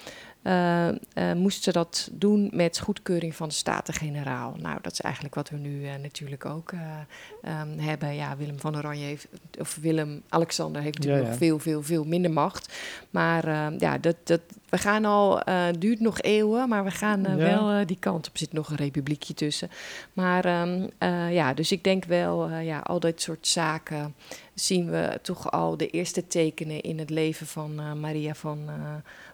[0.44, 4.56] uh, uh, moest ze dat doen met goedkeuring van de Staten-Generaal.
[4.58, 8.16] Nou, dat is eigenlijk wat we nu uh, natuurlijk ook um, hebben.
[8.16, 9.28] Ja, Willem van Oranje heeft,
[9.60, 11.38] of Willem-Alexander heeft natuurlijk ja, ja.
[11.38, 12.74] nog veel, veel, veel minder macht.
[13.10, 17.22] Maar ehm, ja, dat, dat, we gaan al, het duurt nog eeuwen, maar we gaan
[17.22, 17.36] ja.
[17.36, 18.34] wel die kant op.
[18.34, 19.70] Er zit nog een republiekje tussen.
[20.14, 20.90] Maar um,
[21.32, 24.16] ja, dus ik denk wel, ja, al dat soort zaken
[24.54, 28.70] zien we toch al de eerste tekenen in het leven van Maria van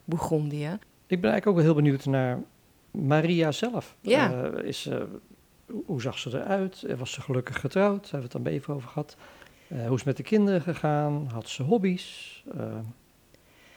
[0.06, 0.80] Bourgondië.
[1.10, 2.40] Ik ben eigenlijk ook wel heel benieuwd naar
[2.92, 3.96] Maria zelf.
[4.02, 4.32] Ja.
[4.32, 5.02] Uh, is, uh,
[5.86, 6.86] hoe zag ze eruit?
[6.98, 8.02] Was ze gelukkig getrouwd?
[8.02, 9.16] Daar hebben we het dan even over gehad.
[9.68, 11.30] Uh, hoe is het met de kinderen gegaan?
[11.34, 12.44] Had ze hobby's?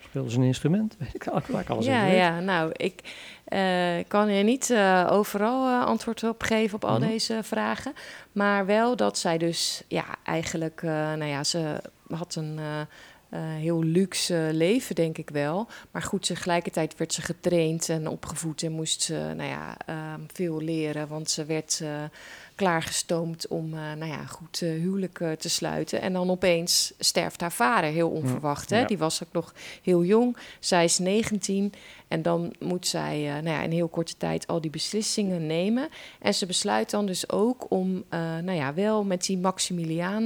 [0.00, 0.96] speelde ze een instrument?
[0.98, 3.02] Weet ik eigenlijk alles ja, Ja, nou, ik
[4.08, 4.74] kan je niet
[5.08, 7.10] overal antwoord op geven op al mm -hmm.
[7.10, 7.92] deze vragen.
[8.32, 12.58] Maar wel dat zij dus, ja, eigenlijk, nou ja, ze had een
[13.34, 15.68] uh, heel luxe leven, denk ik wel.
[15.90, 20.60] Maar goed, tegelijkertijd werd ze getraind en opgevoed en moest ze nou ja, uh, veel
[20.60, 21.08] leren.
[21.08, 22.02] Want ze werd uh,
[22.54, 26.00] klaargestoomd om uh, nou ja, goed uh, huwelijk uh, te sluiten.
[26.00, 28.70] En dan opeens sterft haar vader heel onverwacht.
[28.70, 28.84] Hè?
[28.84, 30.36] Die was ook nog heel jong.
[30.60, 31.72] Zij is 19
[32.08, 35.88] en dan moet zij nou ja, in heel korte tijd al die beslissingen nemen.
[36.20, 40.24] En ze besluit dan dus ook om nou ja, wel met die Maximiliaan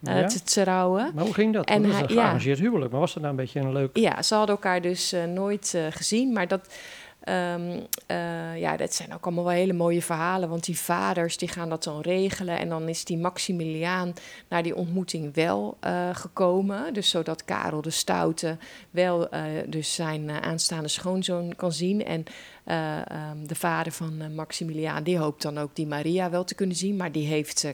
[0.00, 0.26] ja?
[0.26, 1.10] te trouwen.
[1.14, 1.66] Maar hoe ging dat?
[1.66, 2.90] En dat is een gearrangeerd huwelijk.
[2.90, 3.96] Maar was dat nou een beetje een leuk...
[3.96, 6.32] Ja, ze hadden elkaar dus nooit gezien.
[6.32, 6.68] Maar dat...
[7.28, 10.48] Um, uh, ja, dat zijn ook allemaal wel hele mooie verhalen.
[10.48, 12.58] Want die vaders die gaan dat dan regelen.
[12.58, 14.12] En dan is die Maximiliaan
[14.48, 16.94] naar die ontmoeting wel uh, gekomen.
[16.94, 18.56] Dus zodat Karel de Stoute
[18.90, 22.04] wel uh, dus zijn aanstaande schoonzoon kan zien.
[22.04, 22.24] En
[22.66, 26.96] um, de vader van Maximiliaan, die hoopt dan ook die Maria wel te kunnen zien.
[26.96, 27.66] Maar die, heeft,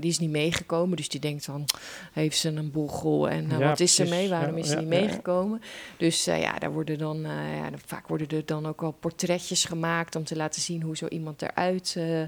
[0.00, 0.96] die is niet meegekomen.
[0.96, 1.64] Dus die denkt dan,
[2.12, 3.28] heeft ze een bochel?
[3.28, 4.28] En ja, wat is er mee?
[4.28, 5.62] Waarom is ze niet meegekomen?
[5.96, 10.24] Dus ja, daar worden dan, ja, vaak worden er dan ook al portretjes gemaakt om
[10.24, 12.26] te laten zien hoe zo iemand eruit uh, uh,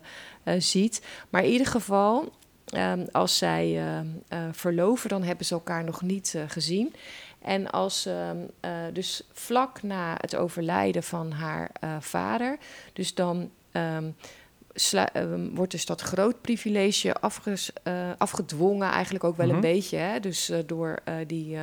[0.58, 1.02] ziet.
[1.30, 2.32] Maar in ieder geval,
[2.76, 6.94] um, als zij uh, verloven, dan hebben ze elkaar nog niet gezien.
[7.44, 8.50] En als um,
[8.92, 12.58] dus vlak na het overlijden van haar vader,
[12.92, 13.50] dus dan.
[13.72, 14.16] Um,
[15.54, 19.64] wordt dus dat groot privilege afges, uh, afgedwongen, eigenlijk ook wel mm -hmm.
[19.64, 20.20] een beetje, hè?
[20.20, 21.58] dus door die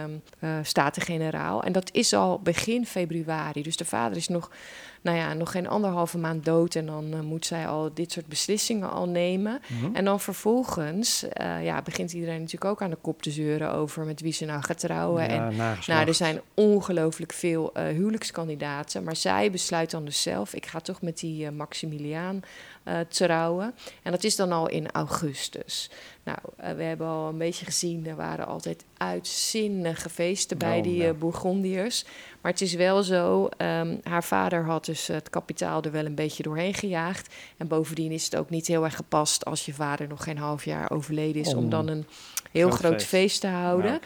[0.61, 1.63] staten-generaal.
[1.63, 3.63] En dat is al begin februari.
[3.63, 4.51] Dus de vader is nog,
[5.01, 8.91] nou ja, nog geen anderhalve maand dood en dan moet zij al dit soort beslissingen
[8.91, 9.61] al nemen.
[9.67, 9.95] Mm -hmm.
[9.95, 11.25] En dan vervolgens
[11.61, 14.61] ja, begint iedereen natuurlijk ook aan de kop te zeuren over met wie ze nou
[14.61, 15.23] gaat trouwen.
[15.23, 15.55] Ja, en
[15.87, 21.01] nou, er zijn ongelooflijk veel huwelijkskandidaten, maar zij besluit dan dus zelf, ik ga toch
[21.01, 22.43] met die Maximiliaan
[22.85, 23.73] uh, trouwen.
[24.03, 25.89] En dat is dan al in augustus.
[26.23, 30.83] Nou, uh, we hebben al een beetje gezien, er waren altijd uitzinnige feesten bij Oh,
[30.83, 31.09] die ja.
[31.09, 32.05] uh, Bourgondiërs.
[32.41, 36.15] Maar het is wel zo, um, haar vader had dus het kapitaal er wel een
[36.15, 37.33] beetje doorheen gejaagd.
[37.57, 40.65] En bovendien is het ook niet heel erg gepast als je vader nog geen half
[40.65, 41.53] jaar overleden is...
[41.53, 42.05] om, Om dan een
[42.51, 43.07] heel groot groot feest.
[43.07, 43.91] feest, te houden.
[43.91, 43.99] Ja.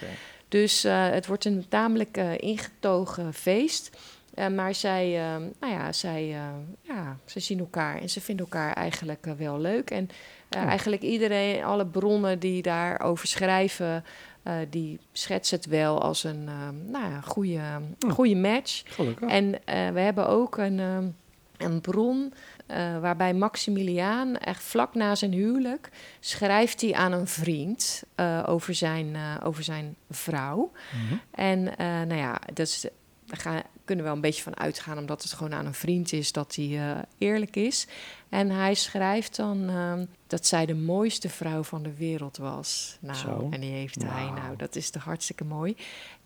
[0.50, 3.98] Dus uh, het wordt een tamelijk uh, ingetogen feest.
[4.36, 6.40] Uh, maar zij, uh, nou ja, zij, uh,
[6.82, 9.92] ja, ze zien elkaar en ze vinden elkaar eigenlijk wel leuk.
[9.92, 10.10] En
[10.50, 10.62] Oh.
[10.62, 14.04] eigenlijk iedereen, alle bronnen die daarover schrijven,
[14.44, 16.44] uh, die schetsen het wel als een
[16.90, 17.62] nou ja, goede,
[18.06, 18.12] Oh.
[18.12, 18.82] goede match.
[18.86, 19.30] Gelukkig.
[19.30, 19.58] En uh,
[19.90, 21.16] we hebben ook een, um,
[21.58, 22.34] een bron
[22.72, 28.74] uh, waarbij Maximiliaan, echt vlak na zijn huwelijk, schrijft hij aan een vriend uh, over,
[28.74, 30.72] zijn, over zijn vrouw.
[30.92, 31.16] Mhm.
[31.32, 31.64] En
[32.08, 32.86] nou ja, dat is,
[33.28, 36.32] gaan, kunnen we wel een beetje van uitgaan, omdat het gewoon aan een vriend is,
[36.32, 37.88] dat hij uh, eerlijk is.
[38.30, 39.94] En hij schrijft dan uh,
[40.28, 42.98] dat zij de mooiste vrouw van de wereld was.
[43.00, 43.48] Nou, Zo.
[43.52, 44.30] en die heeft hij.
[44.30, 45.76] Nou, dat is toch hartstikke mooi.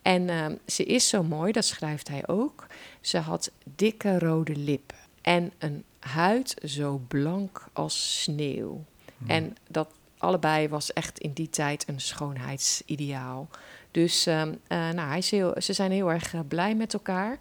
[0.02, 2.68] En uh, ze is zo mooi, dat schrijft hij ook.
[3.02, 8.84] Ze had dikke rode lippen en een huid zo blank als sneeuw.
[9.18, 9.30] Mhm.
[9.30, 13.48] En dat allebei was echt in die tijd een schoonheidsideaal.
[13.92, 15.22] Dus um, uh, nou, hij
[15.58, 17.38] ze zijn heel erg uh, blij met elkaar.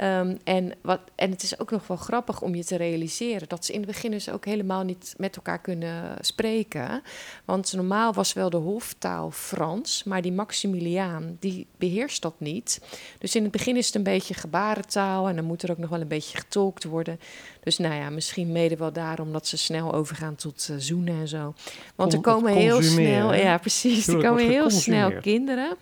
[0.00, 3.64] Um, en, wat, en het is ook nog wel grappig om je te realiseren dat
[3.64, 7.02] ze in het begin dus ook helemaal niet met elkaar kunnen spreken.
[7.44, 12.80] Want normaal was wel de hoftaal Frans, maar die Maximiliaan die beheerst dat niet.
[13.18, 15.90] Dus in het begin is het een beetje gebarentaal en dan moet er ook nog
[15.90, 17.20] wel een beetje getolkt worden.
[17.62, 21.28] Dus nou ja, misschien mede wel daarom dat ze snel overgaan tot uh, zoenen en
[21.28, 21.54] zo.
[21.94, 23.40] Want er komen heel snel, hè?
[23.40, 25.76] ja precies, er Tuurlijk komen wordt heel snel kinderen.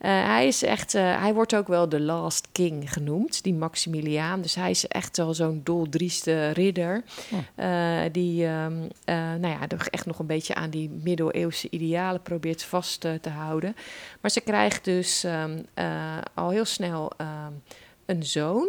[0.00, 4.42] Uh, hij is echt, uh, hij wordt ook wel de last king genoemd, die Maximiliaan.
[4.42, 7.02] Dus hij is echt wel zo'n doldrieste ridder.
[7.30, 7.38] Oh.
[7.56, 12.62] Uh, die, um, nou ja, toch echt nog een beetje aan die middeleeuwse idealen probeert
[12.62, 13.76] vast te houden.
[14.20, 15.64] Maar ze krijgt dus um,
[16.34, 17.62] al heel snel um,
[18.06, 18.68] een zoon.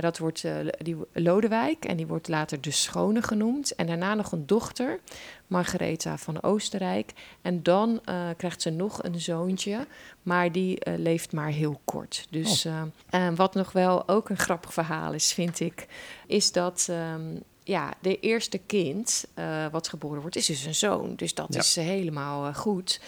[0.00, 3.74] Dat wordt uh, die Lodewijk en die wordt later de Schone genoemd.
[3.74, 5.00] En daarna nog een dochter,
[5.46, 7.12] Margaretha van Oostenrijk.
[7.42, 9.86] En dan uh, krijgt ze nog een zoontje,
[10.22, 12.26] maar die uh, leeft maar heel kort.
[12.30, 13.28] Dus oh.
[13.34, 15.86] wat nog wel ook een grappig verhaal is, vind ik,
[16.26, 16.92] is dat...
[17.66, 21.12] Ja, de eerste kind uh, wat geboren wordt, is dus een zoon.
[21.16, 21.60] Dus dat Ja.
[21.60, 23.00] is uh, helemaal uh, goed.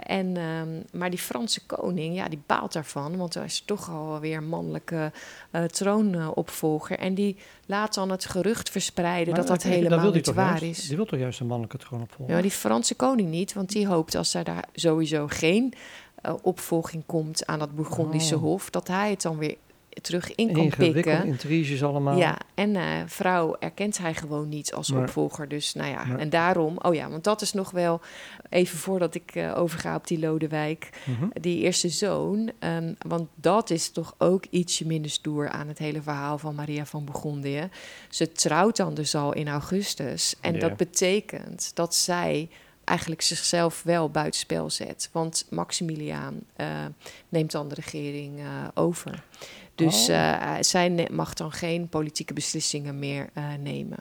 [0.00, 3.16] En, um, maar die Franse koning, ja, die baalt daarvan.
[3.16, 5.12] Want hij is toch alweer een mannelijke
[5.66, 6.98] troonopvolger.
[6.98, 10.86] En die laat dan het gerucht verspreiden dat dat helemaal niet waar juist, is.
[10.88, 12.34] Die wil toch juist een mannelijke troon opvolgen?
[12.34, 15.74] Ja, die Franse koning niet, want die hoopt als er daar sowieso geen
[16.42, 18.40] opvolging komt aan dat Bourgondische Oh.
[18.42, 19.56] hof, dat hij het dan weer
[20.00, 21.26] terug in kan Ingewikkelde pikken.
[21.26, 22.16] intriges allemaal.
[22.18, 25.48] Ja, en eh, vrouw erkent hij gewoon niet als opvolger.
[25.48, 26.76] Dus nou ja, en daarom...
[26.78, 28.00] Oh ja, want dat is nog wel...
[28.48, 30.88] Even voordat ik eh, overga op die Lodewijk.
[31.04, 31.28] Mhm.
[31.40, 32.50] Die eerste zoon.
[32.58, 36.86] ehm, want dat is toch ook ietsje minder stoer aan het hele verhaal van Maria
[36.86, 37.68] van Bourgondië.
[38.08, 40.34] Ze trouwt dan dus al in augustus.
[40.40, 42.48] En dat betekent dat zij
[42.84, 45.08] eigenlijk zichzelf wel buitenspel zet.
[45.12, 46.66] Want Maximiliaan eh,
[47.28, 48.40] neemt dan de regering
[48.74, 49.22] over.
[49.84, 50.16] Dus Oh.
[50.16, 53.98] eh, zij mag dan geen politieke beslissingen meer eh, nemen.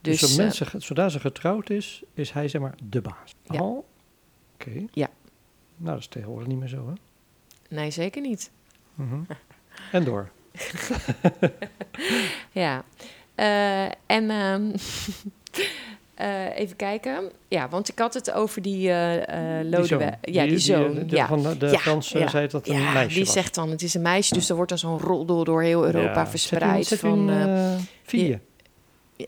[0.00, 3.34] Dus, Dus, eh, mensen, zodra ze getrouwd is, is hij zeg maar de baas.
[3.44, 3.60] Ja.
[3.62, 3.84] Oh,
[4.54, 4.84] oké.
[4.92, 5.08] Ja.
[5.76, 6.92] Nou, dat is tegenwoordig niet meer zo, hè?
[7.76, 8.50] nee, zeker niet.
[8.94, 9.20] Mhm.
[9.92, 10.30] En door.
[12.52, 12.84] Ja,
[14.06, 14.70] en ehm,
[16.20, 17.30] eh, even kijken.
[17.48, 18.90] Ja, want ik had het over die Die
[19.70, 20.14] Lodewijk.
[20.22, 20.94] Ja, die, zoon.
[20.94, 21.26] de- ja.
[21.26, 23.32] Van de, de Ja, Franse ja, zei dat een ja, meisje die was.
[23.34, 26.26] zegt dan het is een meisje, dus er wordt dan zo'n roddel door heel Europa
[26.26, 26.86] verspreid.
[26.86, 28.40] Zet u, zet u van, een, vier.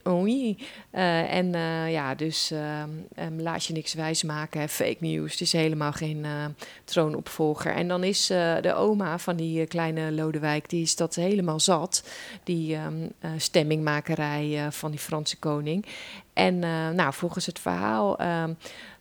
[0.09, 0.59] Oei.
[0.91, 5.33] Eh, en eh, ja, dus ehm, ehm, laat je niks wijsmaken, hè, fake news.
[5.33, 6.45] Het is helemaal geen eh,
[6.85, 7.73] troonopvolger.
[7.75, 11.61] En dan is eh, de oma van die eh, kleine Lodewijk, die is dat helemaal
[11.61, 12.09] zat.
[12.45, 15.87] Die ehm, eh, stemmingmakerij eh, van die Franse koning.
[16.33, 18.17] En eh, nou, volgens het verhaal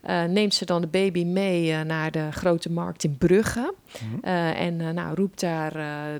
[0.02, 3.74] eh, neemt ze dan de baby mee eh, naar de grote markt in Brugge.
[3.94, 4.26] Mhm.
[4.26, 5.74] Eh, en nou, roept daar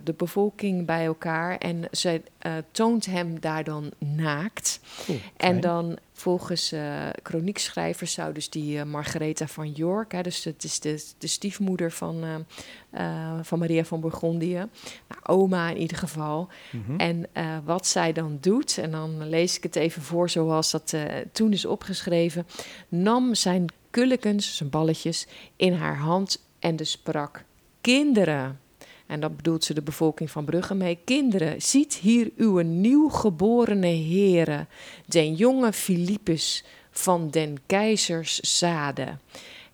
[0.04, 1.58] de bevolking bij elkaar.
[1.58, 4.80] En zij eh, toont hem daar dan naakt.
[5.38, 10.64] En dan volgens eh chroniekschrijvers zou dus die eh, Margaretha van York, hè, dus het
[10.64, 12.36] is de, de stiefmoeder van, eh,
[12.92, 14.68] eh, van Maria van Bourgondië,
[15.08, 16.50] nou, oma in ieder geval.
[16.72, 17.00] Mhm.
[17.00, 20.94] En eh, wat zij dan doet, en dan lees ik het even voor zoals dat
[20.94, 22.48] eh, toen is opgeschreven,
[22.90, 27.44] nam zijn kullekens, zijn balletjes, in haar hand en de sprak:
[27.82, 28.60] Kinderen.
[29.12, 31.00] En dat bedoelt ze de bevolking van Brugge mee.
[31.04, 34.68] Kinderen, ziet hier uw nieuwgeborene heren,
[35.06, 39.18] den jonge Philippus van den keizers zade.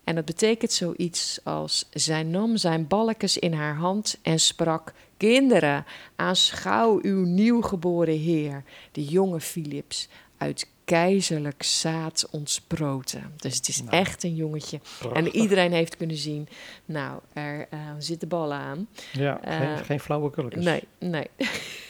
[0.04, 5.84] En dat betekent zoiets als: zij nam zijn balkjes in haar hand en sprak: Kinderen,
[6.16, 13.32] aanschouw uw nieuwgeboren heer, de jonge Philips, uit keizerlijk zaad ontsproten.
[13.36, 14.80] Dus het is Nou, echt een jongetje.
[14.98, 15.22] Prachtig.
[15.24, 16.48] En iedereen heeft kunnen zien,
[16.84, 18.88] nou, er eh, zitten ballen aan.
[19.12, 20.64] Ja, eh, geen, geen flauwe kulletjes.
[20.64, 21.30] Nee, nee.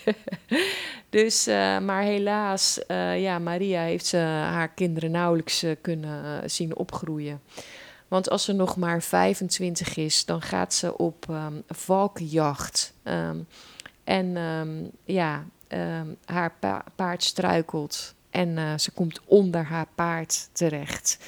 [1.11, 2.81] dus, eh, maar helaas,
[3.17, 7.41] ja, Maria heeft ze haar kinderen nauwelijks kunnen zien opgroeien.
[8.09, 12.95] Want als ze nog maar 25 is, dan gaat ze op ehm valkenjacht.
[13.03, 13.39] Ehm,
[14.05, 15.45] en ehm, ja,
[16.25, 21.19] haar pa- paard struikelt en eh, ze komt onder haar paard terecht.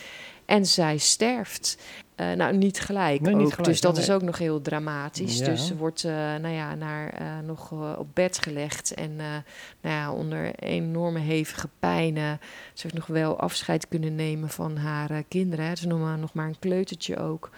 [0.45, 1.79] En zij sterft.
[2.15, 3.51] Eh, nou, niet gelijk Nee, niet ook.
[3.51, 4.03] gelijk, dus dat nee.
[4.03, 5.39] is ook nog heel dramatisch.
[5.39, 5.45] Ja.
[5.45, 8.95] Dus ze wordt eh, nou ja, naar, nog op bed gelegd.
[8.95, 9.43] En nou
[9.81, 12.41] ja, onder enorme hevige pijnen.
[12.75, 15.65] Ze heeft nog wel afscheid kunnen nemen van haar kinderen.
[15.65, 15.77] Hè.
[15.77, 17.51] Ze is nog maar, nog maar een kleutertje ook.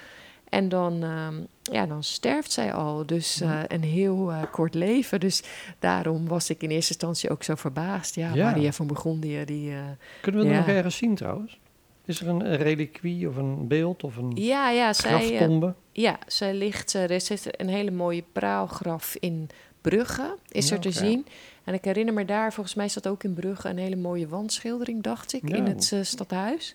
[0.52, 1.34] En dan, ehm,
[1.74, 3.06] ja, dan sterft zij al.
[3.06, 3.64] Dus eh, Ja.
[3.70, 5.20] een heel eh, kort leven.
[5.20, 5.42] Dus
[5.78, 8.14] daarom was ik in eerste instantie ook zo verbaasd.
[8.14, 8.44] Ja, Ja.
[8.50, 9.70] Maria van Bourgondië, die...
[9.70, 9.78] eh,
[10.20, 10.56] Kunnen we Ja.
[10.58, 11.58] nog ergens zien trouwens?
[12.04, 15.38] Is er een, reliquie of een beeld of een ja, ja, zij...
[15.38, 15.68] eh?
[15.92, 19.48] Ja, zij ligt, eh, er zit een hele mooie praalgraf in
[19.80, 21.26] Brugge, is Ja, er te zien.
[21.64, 25.02] En ik herinner me daar, volgens mij staat ook in Brugge een hele mooie wandschildering,
[25.02, 26.74] dacht ik, in het eh, stadhuis.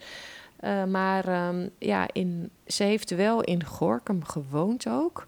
[0.60, 5.26] Eh, maar ehm, ja, in, ze heeft wel in Gorkum gewoond ook,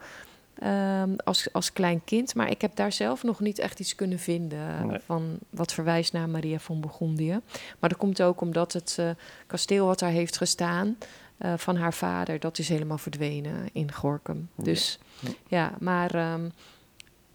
[0.60, 2.36] ehm, als, als klein kind.
[2.36, 5.00] Maar ik heb daar zelf nog niet echt iets kunnen vinden Nee.
[5.06, 7.40] van wat verwijst naar Maria van Bourgondië.
[7.80, 9.10] Maar dat komt ook omdat het eh,
[9.48, 10.98] kasteel wat daar heeft gestaan
[11.38, 14.50] eh, van haar vader, dat is helemaal verdwenen in Gorkum.
[14.56, 15.30] Dus Ja.
[15.48, 16.50] ja, maar ehm,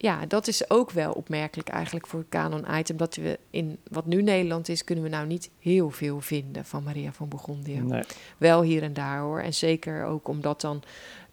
[0.05, 2.97] ja, dat is ook wel opmerkelijk eigenlijk voor het canon-item.
[2.97, 6.83] Dat we in wat nu Nederland is, kunnen we nou niet heel veel vinden van
[6.83, 7.79] Maria van Bourgondië.
[7.79, 8.03] Nee.
[8.37, 9.39] Wel hier en daar hoor.
[9.39, 10.83] En zeker ook omdat dan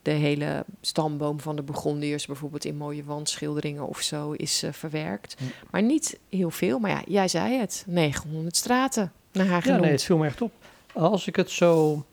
[0.02, 5.34] de hele stamboom van de Bourgondiërs bijvoorbeeld in mooie wandschilderingen of zo is eh, verwerkt.
[5.38, 5.46] Ja.
[5.70, 6.78] Maar niet heel veel.
[6.78, 7.84] Maar ja, jij zei het.
[7.86, 9.80] 900 straten naar haar Ja, genoemd.
[9.82, 10.52] nee, het viel me echt op.
[10.92, 12.04] Als ik het zo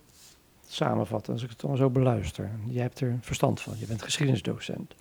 [0.67, 2.50] samenvat, als ik het dan zo beluister.
[2.67, 4.93] Jij hebt er verstand van, je bent geschiedenisdocent.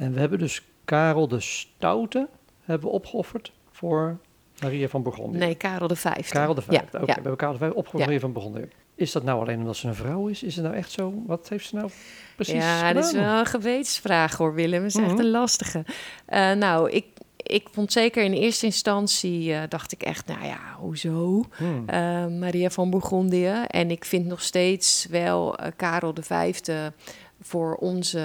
[0.00, 2.28] En we hebben dus Karel de Stoute
[2.64, 4.18] hebben we opgeofferd voor
[4.62, 5.38] Maria van Bourgondië.
[5.38, 6.32] Nee, Karel de Vijfde.
[6.32, 6.96] Karel de Ja, Vijfde.
[6.98, 7.06] Oké, ja.
[7.06, 8.68] we hebben Karel de Vijfde opgeofferd Maria van Bourgondië.
[8.94, 10.42] Is dat nou alleen omdat ze een vrouw is?
[10.42, 11.12] Is het nou echt zo?
[11.26, 11.90] Wat heeft ze nou
[12.34, 14.82] precies Ja, dat is wel een gewetensvraag hoor, Willem.
[14.82, 15.18] Dat is echt Mhm.
[15.20, 15.84] een lastige.
[16.26, 20.58] Eh, nou, ik, ik vond zeker in eerste instantie, eh, dacht ik echt, nou ja,
[20.78, 21.44] hoezo?
[21.56, 21.82] Hmm.
[21.88, 23.62] Eh, Maria van Bourgondië.
[23.66, 26.92] En ik vind nog steeds wel Karel de Vijfde
[27.40, 28.18] voor onze,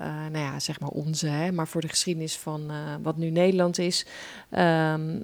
[0.00, 2.70] uh, nou ja, zeg maar onze, hè, maar voor de geschiedenis van
[3.02, 4.06] wat nu Nederland is,
[4.50, 5.18] ehm,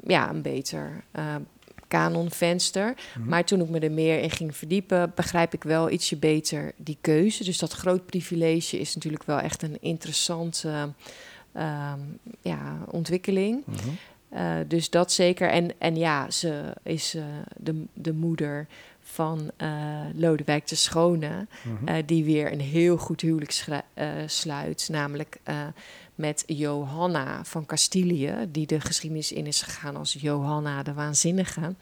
[0.00, 1.04] ja, een beter
[1.88, 2.94] kanonvenster.
[3.18, 3.28] Mhm.
[3.28, 6.98] Maar toen ik me er meer in ging verdiepen, begrijp ik wel ietsje beter die
[7.00, 7.44] keuze.
[7.44, 10.92] Dus dat groot privilege is natuurlijk wel echt een interessante
[11.52, 12.00] ehm,
[12.40, 13.62] ja, ontwikkeling.
[13.66, 13.78] Mhm.
[14.28, 15.48] Eh, dus dat zeker.
[15.48, 17.16] En, en ja, ze is
[17.56, 18.66] de, de moeder
[19.14, 19.68] van uh,
[20.14, 22.02] Lodewijk de Schone, mhm.
[22.06, 23.64] die weer een heel goed huwelijk
[24.26, 25.38] sluit, namelijk
[26.14, 31.74] met Johanna van Castilië, die de geschiedenis in is gegaan als Johanna de Waanzinnige.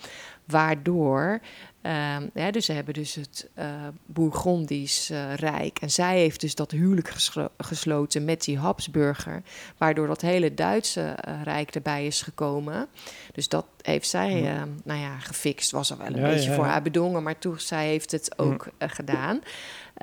[0.44, 1.40] Waardoor,
[1.82, 3.64] uh, ja, dus ze hebben dus het uh,
[4.06, 5.78] Bourgondisch uh, Rijk.
[5.78, 7.12] En zij heeft dus dat huwelijk
[7.58, 9.42] gesloten met die Habsburger.
[9.78, 12.88] Waardoor dat hele Duitse eh, Rijk erbij is gekomen.
[13.32, 14.66] Dus dat heeft zij, ja.
[14.84, 15.70] nou ja, gefixt.
[15.70, 17.22] Was er wel een beetje voor haar bedongen.
[17.22, 19.40] Maar toen, zij heeft het ook gedaan.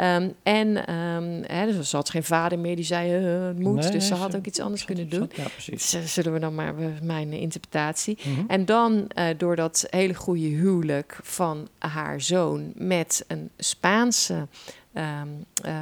[0.02, 3.92] Um, en um, hè, dus ze had geen vader meer die zei uh, het moet.
[3.92, 5.30] dus ze had ook iets anders kunnen doen.
[5.34, 6.14] Ja, precies.
[6.14, 8.18] zullen we dan maar mijn interpretatie.
[8.24, 8.46] Mm -hmm.
[8.48, 14.48] En dan uh, door dat hele goede huwelijk van haar zoon met een Spaanse
[14.94, 15.74] um, uh,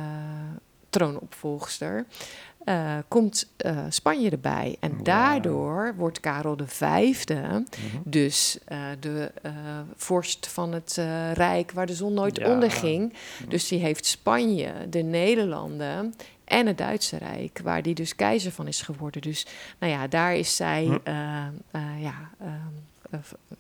[0.90, 2.06] troonopvolgster.
[2.70, 4.76] Uh, komt uh, Spanje erbij.
[4.80, 5.06] En wow.
[5.06, 7.66] daardoor wordt Karel V, mm -hmm.
[8.04, 9.32] dus uh, de
[9.96, 11.02] vorst van het
[11.34, 12.52] rijk waar de zon nooit ja.
[12.52, 13.14] onderging.
[13.48, 16.14] Dus die heeft Spanje, de Nederlanden
[16.44, 19.22] en het Duitse Rijk, waar die dus keizer van is geworden.
[19.22, 19.48] Dus
[19.80, 21.18] nou ja, daar is zij hm.
[22.00, 22.30] ja,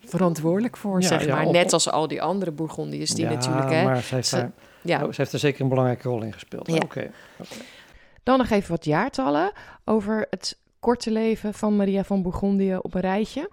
[0.05, 1.45] verantwoordelijk voor, ja, zeg maar.
[1.45, 3.69] Op, Net als al die andere Bourgondiërs die natuurlijk...
[3.69, 4.51] Hè, maar ze heeft, ze, daar,
[4.81, 5.03] ja.
[5.03, 6.69] oh, ze heeft er zeker een belangrijke rol in gespeeld.
[6.69, 6.83] Oké.
[6.83, 7.11] Okay.
[7.37, 7.57] Okay.
[8.27, 9.51] Dan nog even wat jaartallen
[9.85, 13.51] over het korte leven van Maria van Bourgondië op een rijtje.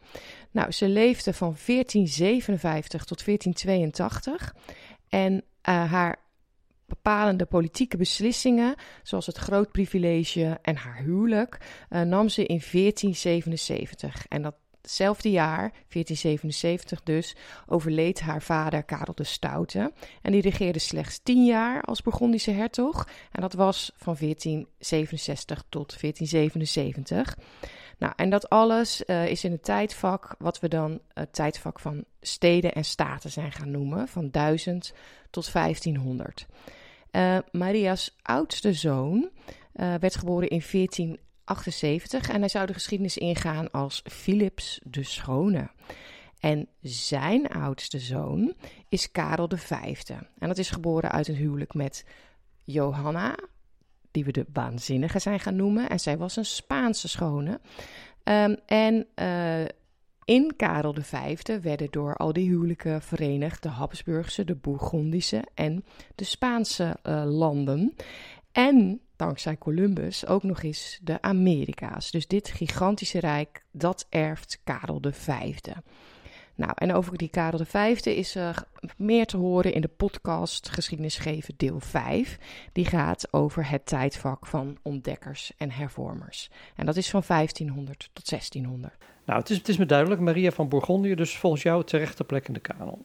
[0.51, 4.55] Nou, ze leefde van 1457 tot 1482
[5.09, 6.17] en uh, haar
[6.87, 11.59] bepalende politieke beslissingen, zoals het groot privilege en haar huwelijk,
[11.91, 14.27] uh, nam ze in 1477.
[14.29, 14.55] En dat
[14.85, 19.93] Hetzelfde jaar, 1477 dus, overleed haar vader Karel de Stoute.
[20.23, 23.09] En die regeerde slechts tien jaar als Burgondische hertog.
[23.33, 27.39] En dat was van 1467 tot 1477.
[27.99, 32.05] Nou, en dat alles uh, is in het tijdvak wat we dan het tijdvak van
[32.21, 34.93] steden en staten zijn gaan noemen, van 1000
[35.31, 36.47] tot 1500.
[37.13, 39.31] Uh, Maria's oudste zoon
[39.75, 45.03] uh, werd geboren in 14 78 en hij zou de geschiedenis ingaan als Philips de
[45.03, 45.71] Schone.
[46.39, 48.55] En zijn oudste zoon
[48.89, 49.71] is Karel V.
[50.39, 52.05] En dat is geboren uit een huwelijk met
[52.65, 53.37] Johanna,
[54.11, 55.89] die we de waanzinnige zijn gaan noemen.
[55.89, 57.61] En zij was een Spaanse schone.
[58.25, 59.65] Um, en uh,
[60.25, 65.85] in Karel V werden door al die huwelijken verenigd de Habsburgse, de Bourgondische en
[66.15, 67.95] de Spaanse uh, landen.
[68.53, 72.11] En dankzij Columbus ook nog eens de Amerika's.
[72.11, 75.53] Dus dit gigantische rijk, dat erft Karel V.
[76.57, 78.57] Nou, en over die Karel V is uh,
[78.97, 82.39] meer te horen in de podcast Geschiedenis geven deel 5.
[82.73, 86.51] Die gaat over het tijdvak van ontdekkers en hervormers.
[86.77, 88.95] En dat is van 1500 tot 1600.
[89.25, 92.47] Nou, het is, het is me duidelijk, Maria van Bourgondië dus volgens jou terechte plek
[92.47, 93.05] in de kanon.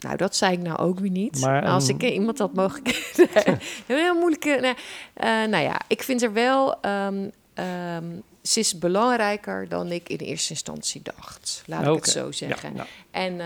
[0.00, 1.40] Nou, dat zei ik nou ook weer niet.
[1.40, 1.94] Maar, nou, als um...
[1.94, 2.82] ik iemand had mogen...
[2.86, 4.58] nee, heel moeilijke...
[4.60, 4.74] Nee.
[5.16, 6.86] Uh, nou ja, ik vind er wel...
[6.86, 11.62] Um, um, ze is belangrijker dan ik in eerste instantie dacht.
[11.66, 11.92] Laat okay.
[11.92, 12.70] ik het zo zeggen.
[12.74, 12.88] Ja, nou.
[13.10, 13.40] En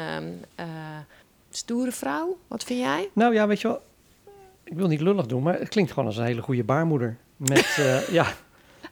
[0.61, 0.67] uh,
[1.51, 3.09] stoere vrouw, wat vind jij?
[3.13, 3.83] Nou ja, weet je wel...
[4.65, 7.17] Ik wil niet lullig doen, maar het klinkt gewoon als een hele goede baarmoeder.
[7.37, 8.27] Met, uh, ja,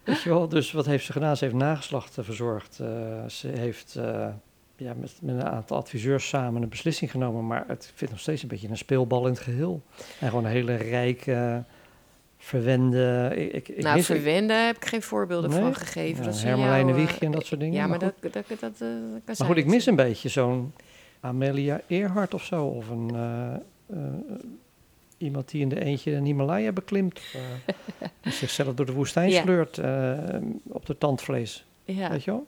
[0.03, 0.47] weet je wel.
[0.47, 1.37] Dus wat heeft ze gedaan?
[1.37, 2.79] Ze heeft nageslacht verzorgd.
[2.81, 2.87] Uh,
[3.27, 3.99] ze heeft
[4.81, 7.47] ja, met, met een aantal adviseurs samen een beslissing genomen.
[7.47, 9.81] Maar het vindt nog steeds een beetje een speelbal in het geheel.
[10.19, 11.63] En gewoon een hele rijke,
[12.37, 13.31] verwende...
[13.35, 15.59] Ik, ik, nou, mis, verwende heb ik geen voorbeelden nee?
[15.59, 16.23] van gegeven.
[16.23, 17.75] Ja, Hermelijne Wiegje en dat soort dingen.
[17.75, 18.77] Ja, maar, maar dat, dat, dat, dat,
[19.25, 20.73] dat Maar goed, ik mis een beetje zo'n
[21.19, 22.65] Amelia Earhart of zo.
[22.65, 23.11] Of een...
[23.13, 23.53] Uh,
[23.97, 23.97] uh,
[25.17, 27.21] iemand die in de eentje een Himalaya beklimt.
[27.35, 27.41] Uh,
[28.21, 29.41] die zichzelf door de woestijn ja.
[29.41, 29.79] sleurt
[30.67, 31.65] op de tandvlees.
[31.83, 32.09] Ja.
[32.09, 32.47] Weet je wel?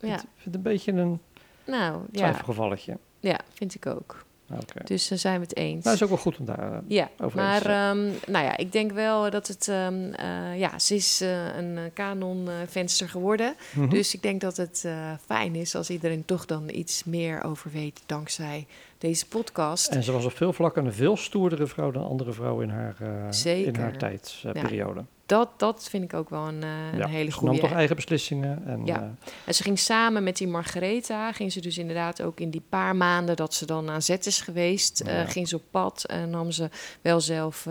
[0.00, 0.14] Ja.
[0.14, 1.20] Ik vind het een beetje een
[1.66, 2.98] nou, twijfelgevalletje.
[3.20, 4.24] Ja, vind ik ook.
[4.50, 4.84] Okay.
[4.84, 5.84] Dus dan zijn we het eens.
[5.84, 7.96] Nou, is ook wel goed om daar uh, ja, over maar, te zijn.
[7.96, 9.66] Um, nou ja, ik denk wel dat het...
[9.66, 13.54] Um, uh, ja, ze is uh, een kanonvenster geworden.
[13.74, 13.90] Mm -hmm.
[13.90, 14.88] Dus ik denk dat het
[15.26, 18.02] fijn is als iedereen toch dan iets meer over weet...
[18.06, 18.66] dankzij
[18.98, 19.88] deze podcast.
[19.88, 22.96] En ze was op veel vlakken een veel stoerdere vrouw dan andere vrouwen in haar,
[23.44, 25.00] uh, in haar tijdsperiode.
[25.00, 27.52] Ja, dat, dat vind ik ook wel een, uh, een ja, hele ze goede.
[27.54, 28.66] nam toch eigen beslissingen.
[28.66, 29.00] En, ja.
[29.00, 29.06] uh,
[29.44, 32.96] en ze ging samen met die Margaretha, ging ze dus inderdaad ook in die paar
[32.96, 35.24] maanden dat ze dan aan zet is geweest, Ja.
[35.24, 36.70] ging ze op pad en nam ze
[37.00, 37.68] wel zelf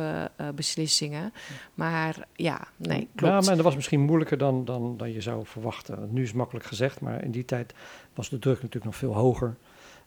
[0.55, 1.33] beslissingen.
[1.73, 3.33] Maar ja, nee, klopt.
[3.33, 6.07] Ja, maar dat was misschien moeilijker dan, dan, dan je zou verwachten.
[6.11, 7.73] Nu is het makkelijk gezegd, maar in die tijd
[8.13, 9.55] was de druk natuurlijk nog veel hoger.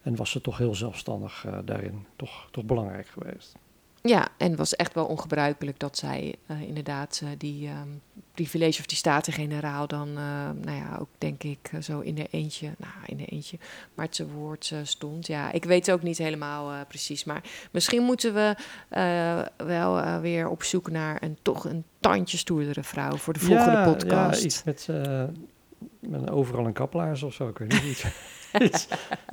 [0.07, 3.55] En was ze toch heel zelfstandig uh, daarin toch, toch belangrijk geweest.
[4.03, 8.01] Ja, en het was echt wel ongebruikelijk dat zij uh, inderdaad uh, die um,
[8.35, 10.15] privilege of die staten-generaal dan, uh,
[10.63, 13.59] nou ja, ook denk ik zo in de eentje, nou in de eentje,
[13.95, 15.27] maar te woord stond.
[15.27, 18.55] Ja, ik weet ook niet helemaal precies, maar misschien moeten we
[19.57, 23.93] wel weer op zoek naar een toch een tandje stoerdere vrouw voor de volgende ja,
[23.93, 24.41] podcast.
[24.41, 24.89] Ja, iets met,
[26.01, 28.05] met overal een kaplaars of zo, ik weet niet.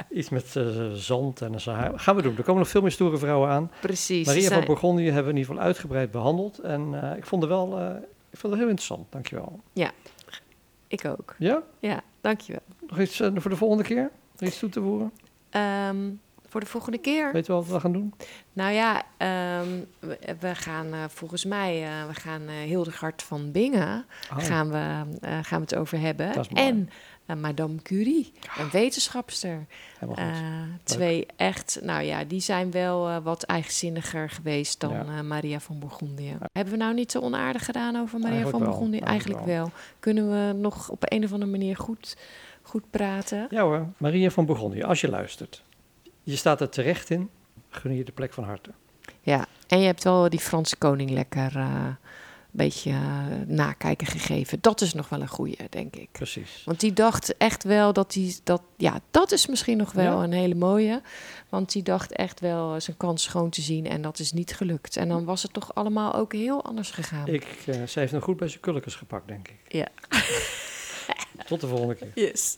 [0.10, 2.00] Iets, met uh, zand en een.
[2.00, 2.38] Gaan we doen.
[2.38, 3.72] Er komen nog veel meer stoere vrouwen aan.
[3.82, 4.26] Precies.
[4.26, 4.54] Maria zijn...
[4.54, 6.60] van Bourgondië hebben we in ieder geval uitgebreid behandeld.
[6.60, 7.96] En uh, ik vond het wel uh,
[8.34, 9.12] ik vond het heel interessant.
[9.12, 9.60] Dankjewel.
[9.74, 9.92] Ja,
[10.88, 11.36] ik ook.
[11.38, 11.64] Ja?
[11.80, 12.62] Ja, dankjewel.
[12.88, 14.12] Nog iets voor de volgende keer?
[14.38, 15.12] Nog iets toe te voegen?
[15.90, 17.32] Um, voor de volgende keer.
[17.32, 18.14] Weet je wat we gaan doen?
[18.54, 18.96] Nou ja,
[19.62, 24.38] um, we, we, gaan uh, volgens mij, uh, we gaan uh, Hildegard van Bingen, oh.
[24.38, 25.06] gaan, we,
[25.42, 26.46] gaan we het over hebben.
[26.54, 26.90] En
[27.26, 29.66] Madame Curie, een wetenschapster.
[30.84, 35.22] twee echt, nou ja, die zijn wel wat eigenzinniger geweest dan ja.
[35.22, 36.26] Maria van Bourgondië.
[36.26, 36.38] Ja.
[36.52, 38.68] Hebben we nou niet te onaardig gedaan over Maria Eigenlijk van.
[38.74, 39.00] Bourgondië?
[39.00, 39.64] Eigenlijk, Eigenlijk wel.
[39.64, 39.72] wel.
[40.00, 42.18] Kunnen we nog op een of andere manier goed,
[42.62, 43.48] goed praten?
[43.50, 45.64] Ja hoor, Maria van Bourgondië, als je luistert.
[46.24, 47.30] Je staat er terecht in,
[47.70, 48.70] gun je de plek van harte.
[49.22, 51.88] Ja, en je hebt wel die Franse koning lekker uh,
[52.56, 53.00] beetje uh,
[53.48, 54.58] nakijken gegeven.
[54.62, 56.10] Dat is nog wel een goeie, denk ik.
[56.12, 56.62] Precies.
[56.66, 60.24] Want die dacht echt wel dat die, dat, ja, dat is misschien nog wel Ja.
[60.24, 61.02] een hele mooie.
[61.50, 64.98] Want die dacht echt wel zijn kans schoon te zien en dat is niet gelukt.
[64.98, 67.28] En dan was het toch allemaal ook heel anders gegaan.
[67.28, 69.60] Ik, uh, zij heeft nog goed bij zijn kulkens gepakt, denk ik.
[69.68, 69.88] Ja.
[71.48, 72.12] Tot de volgende keer.
[72.16, 72.58] Yes.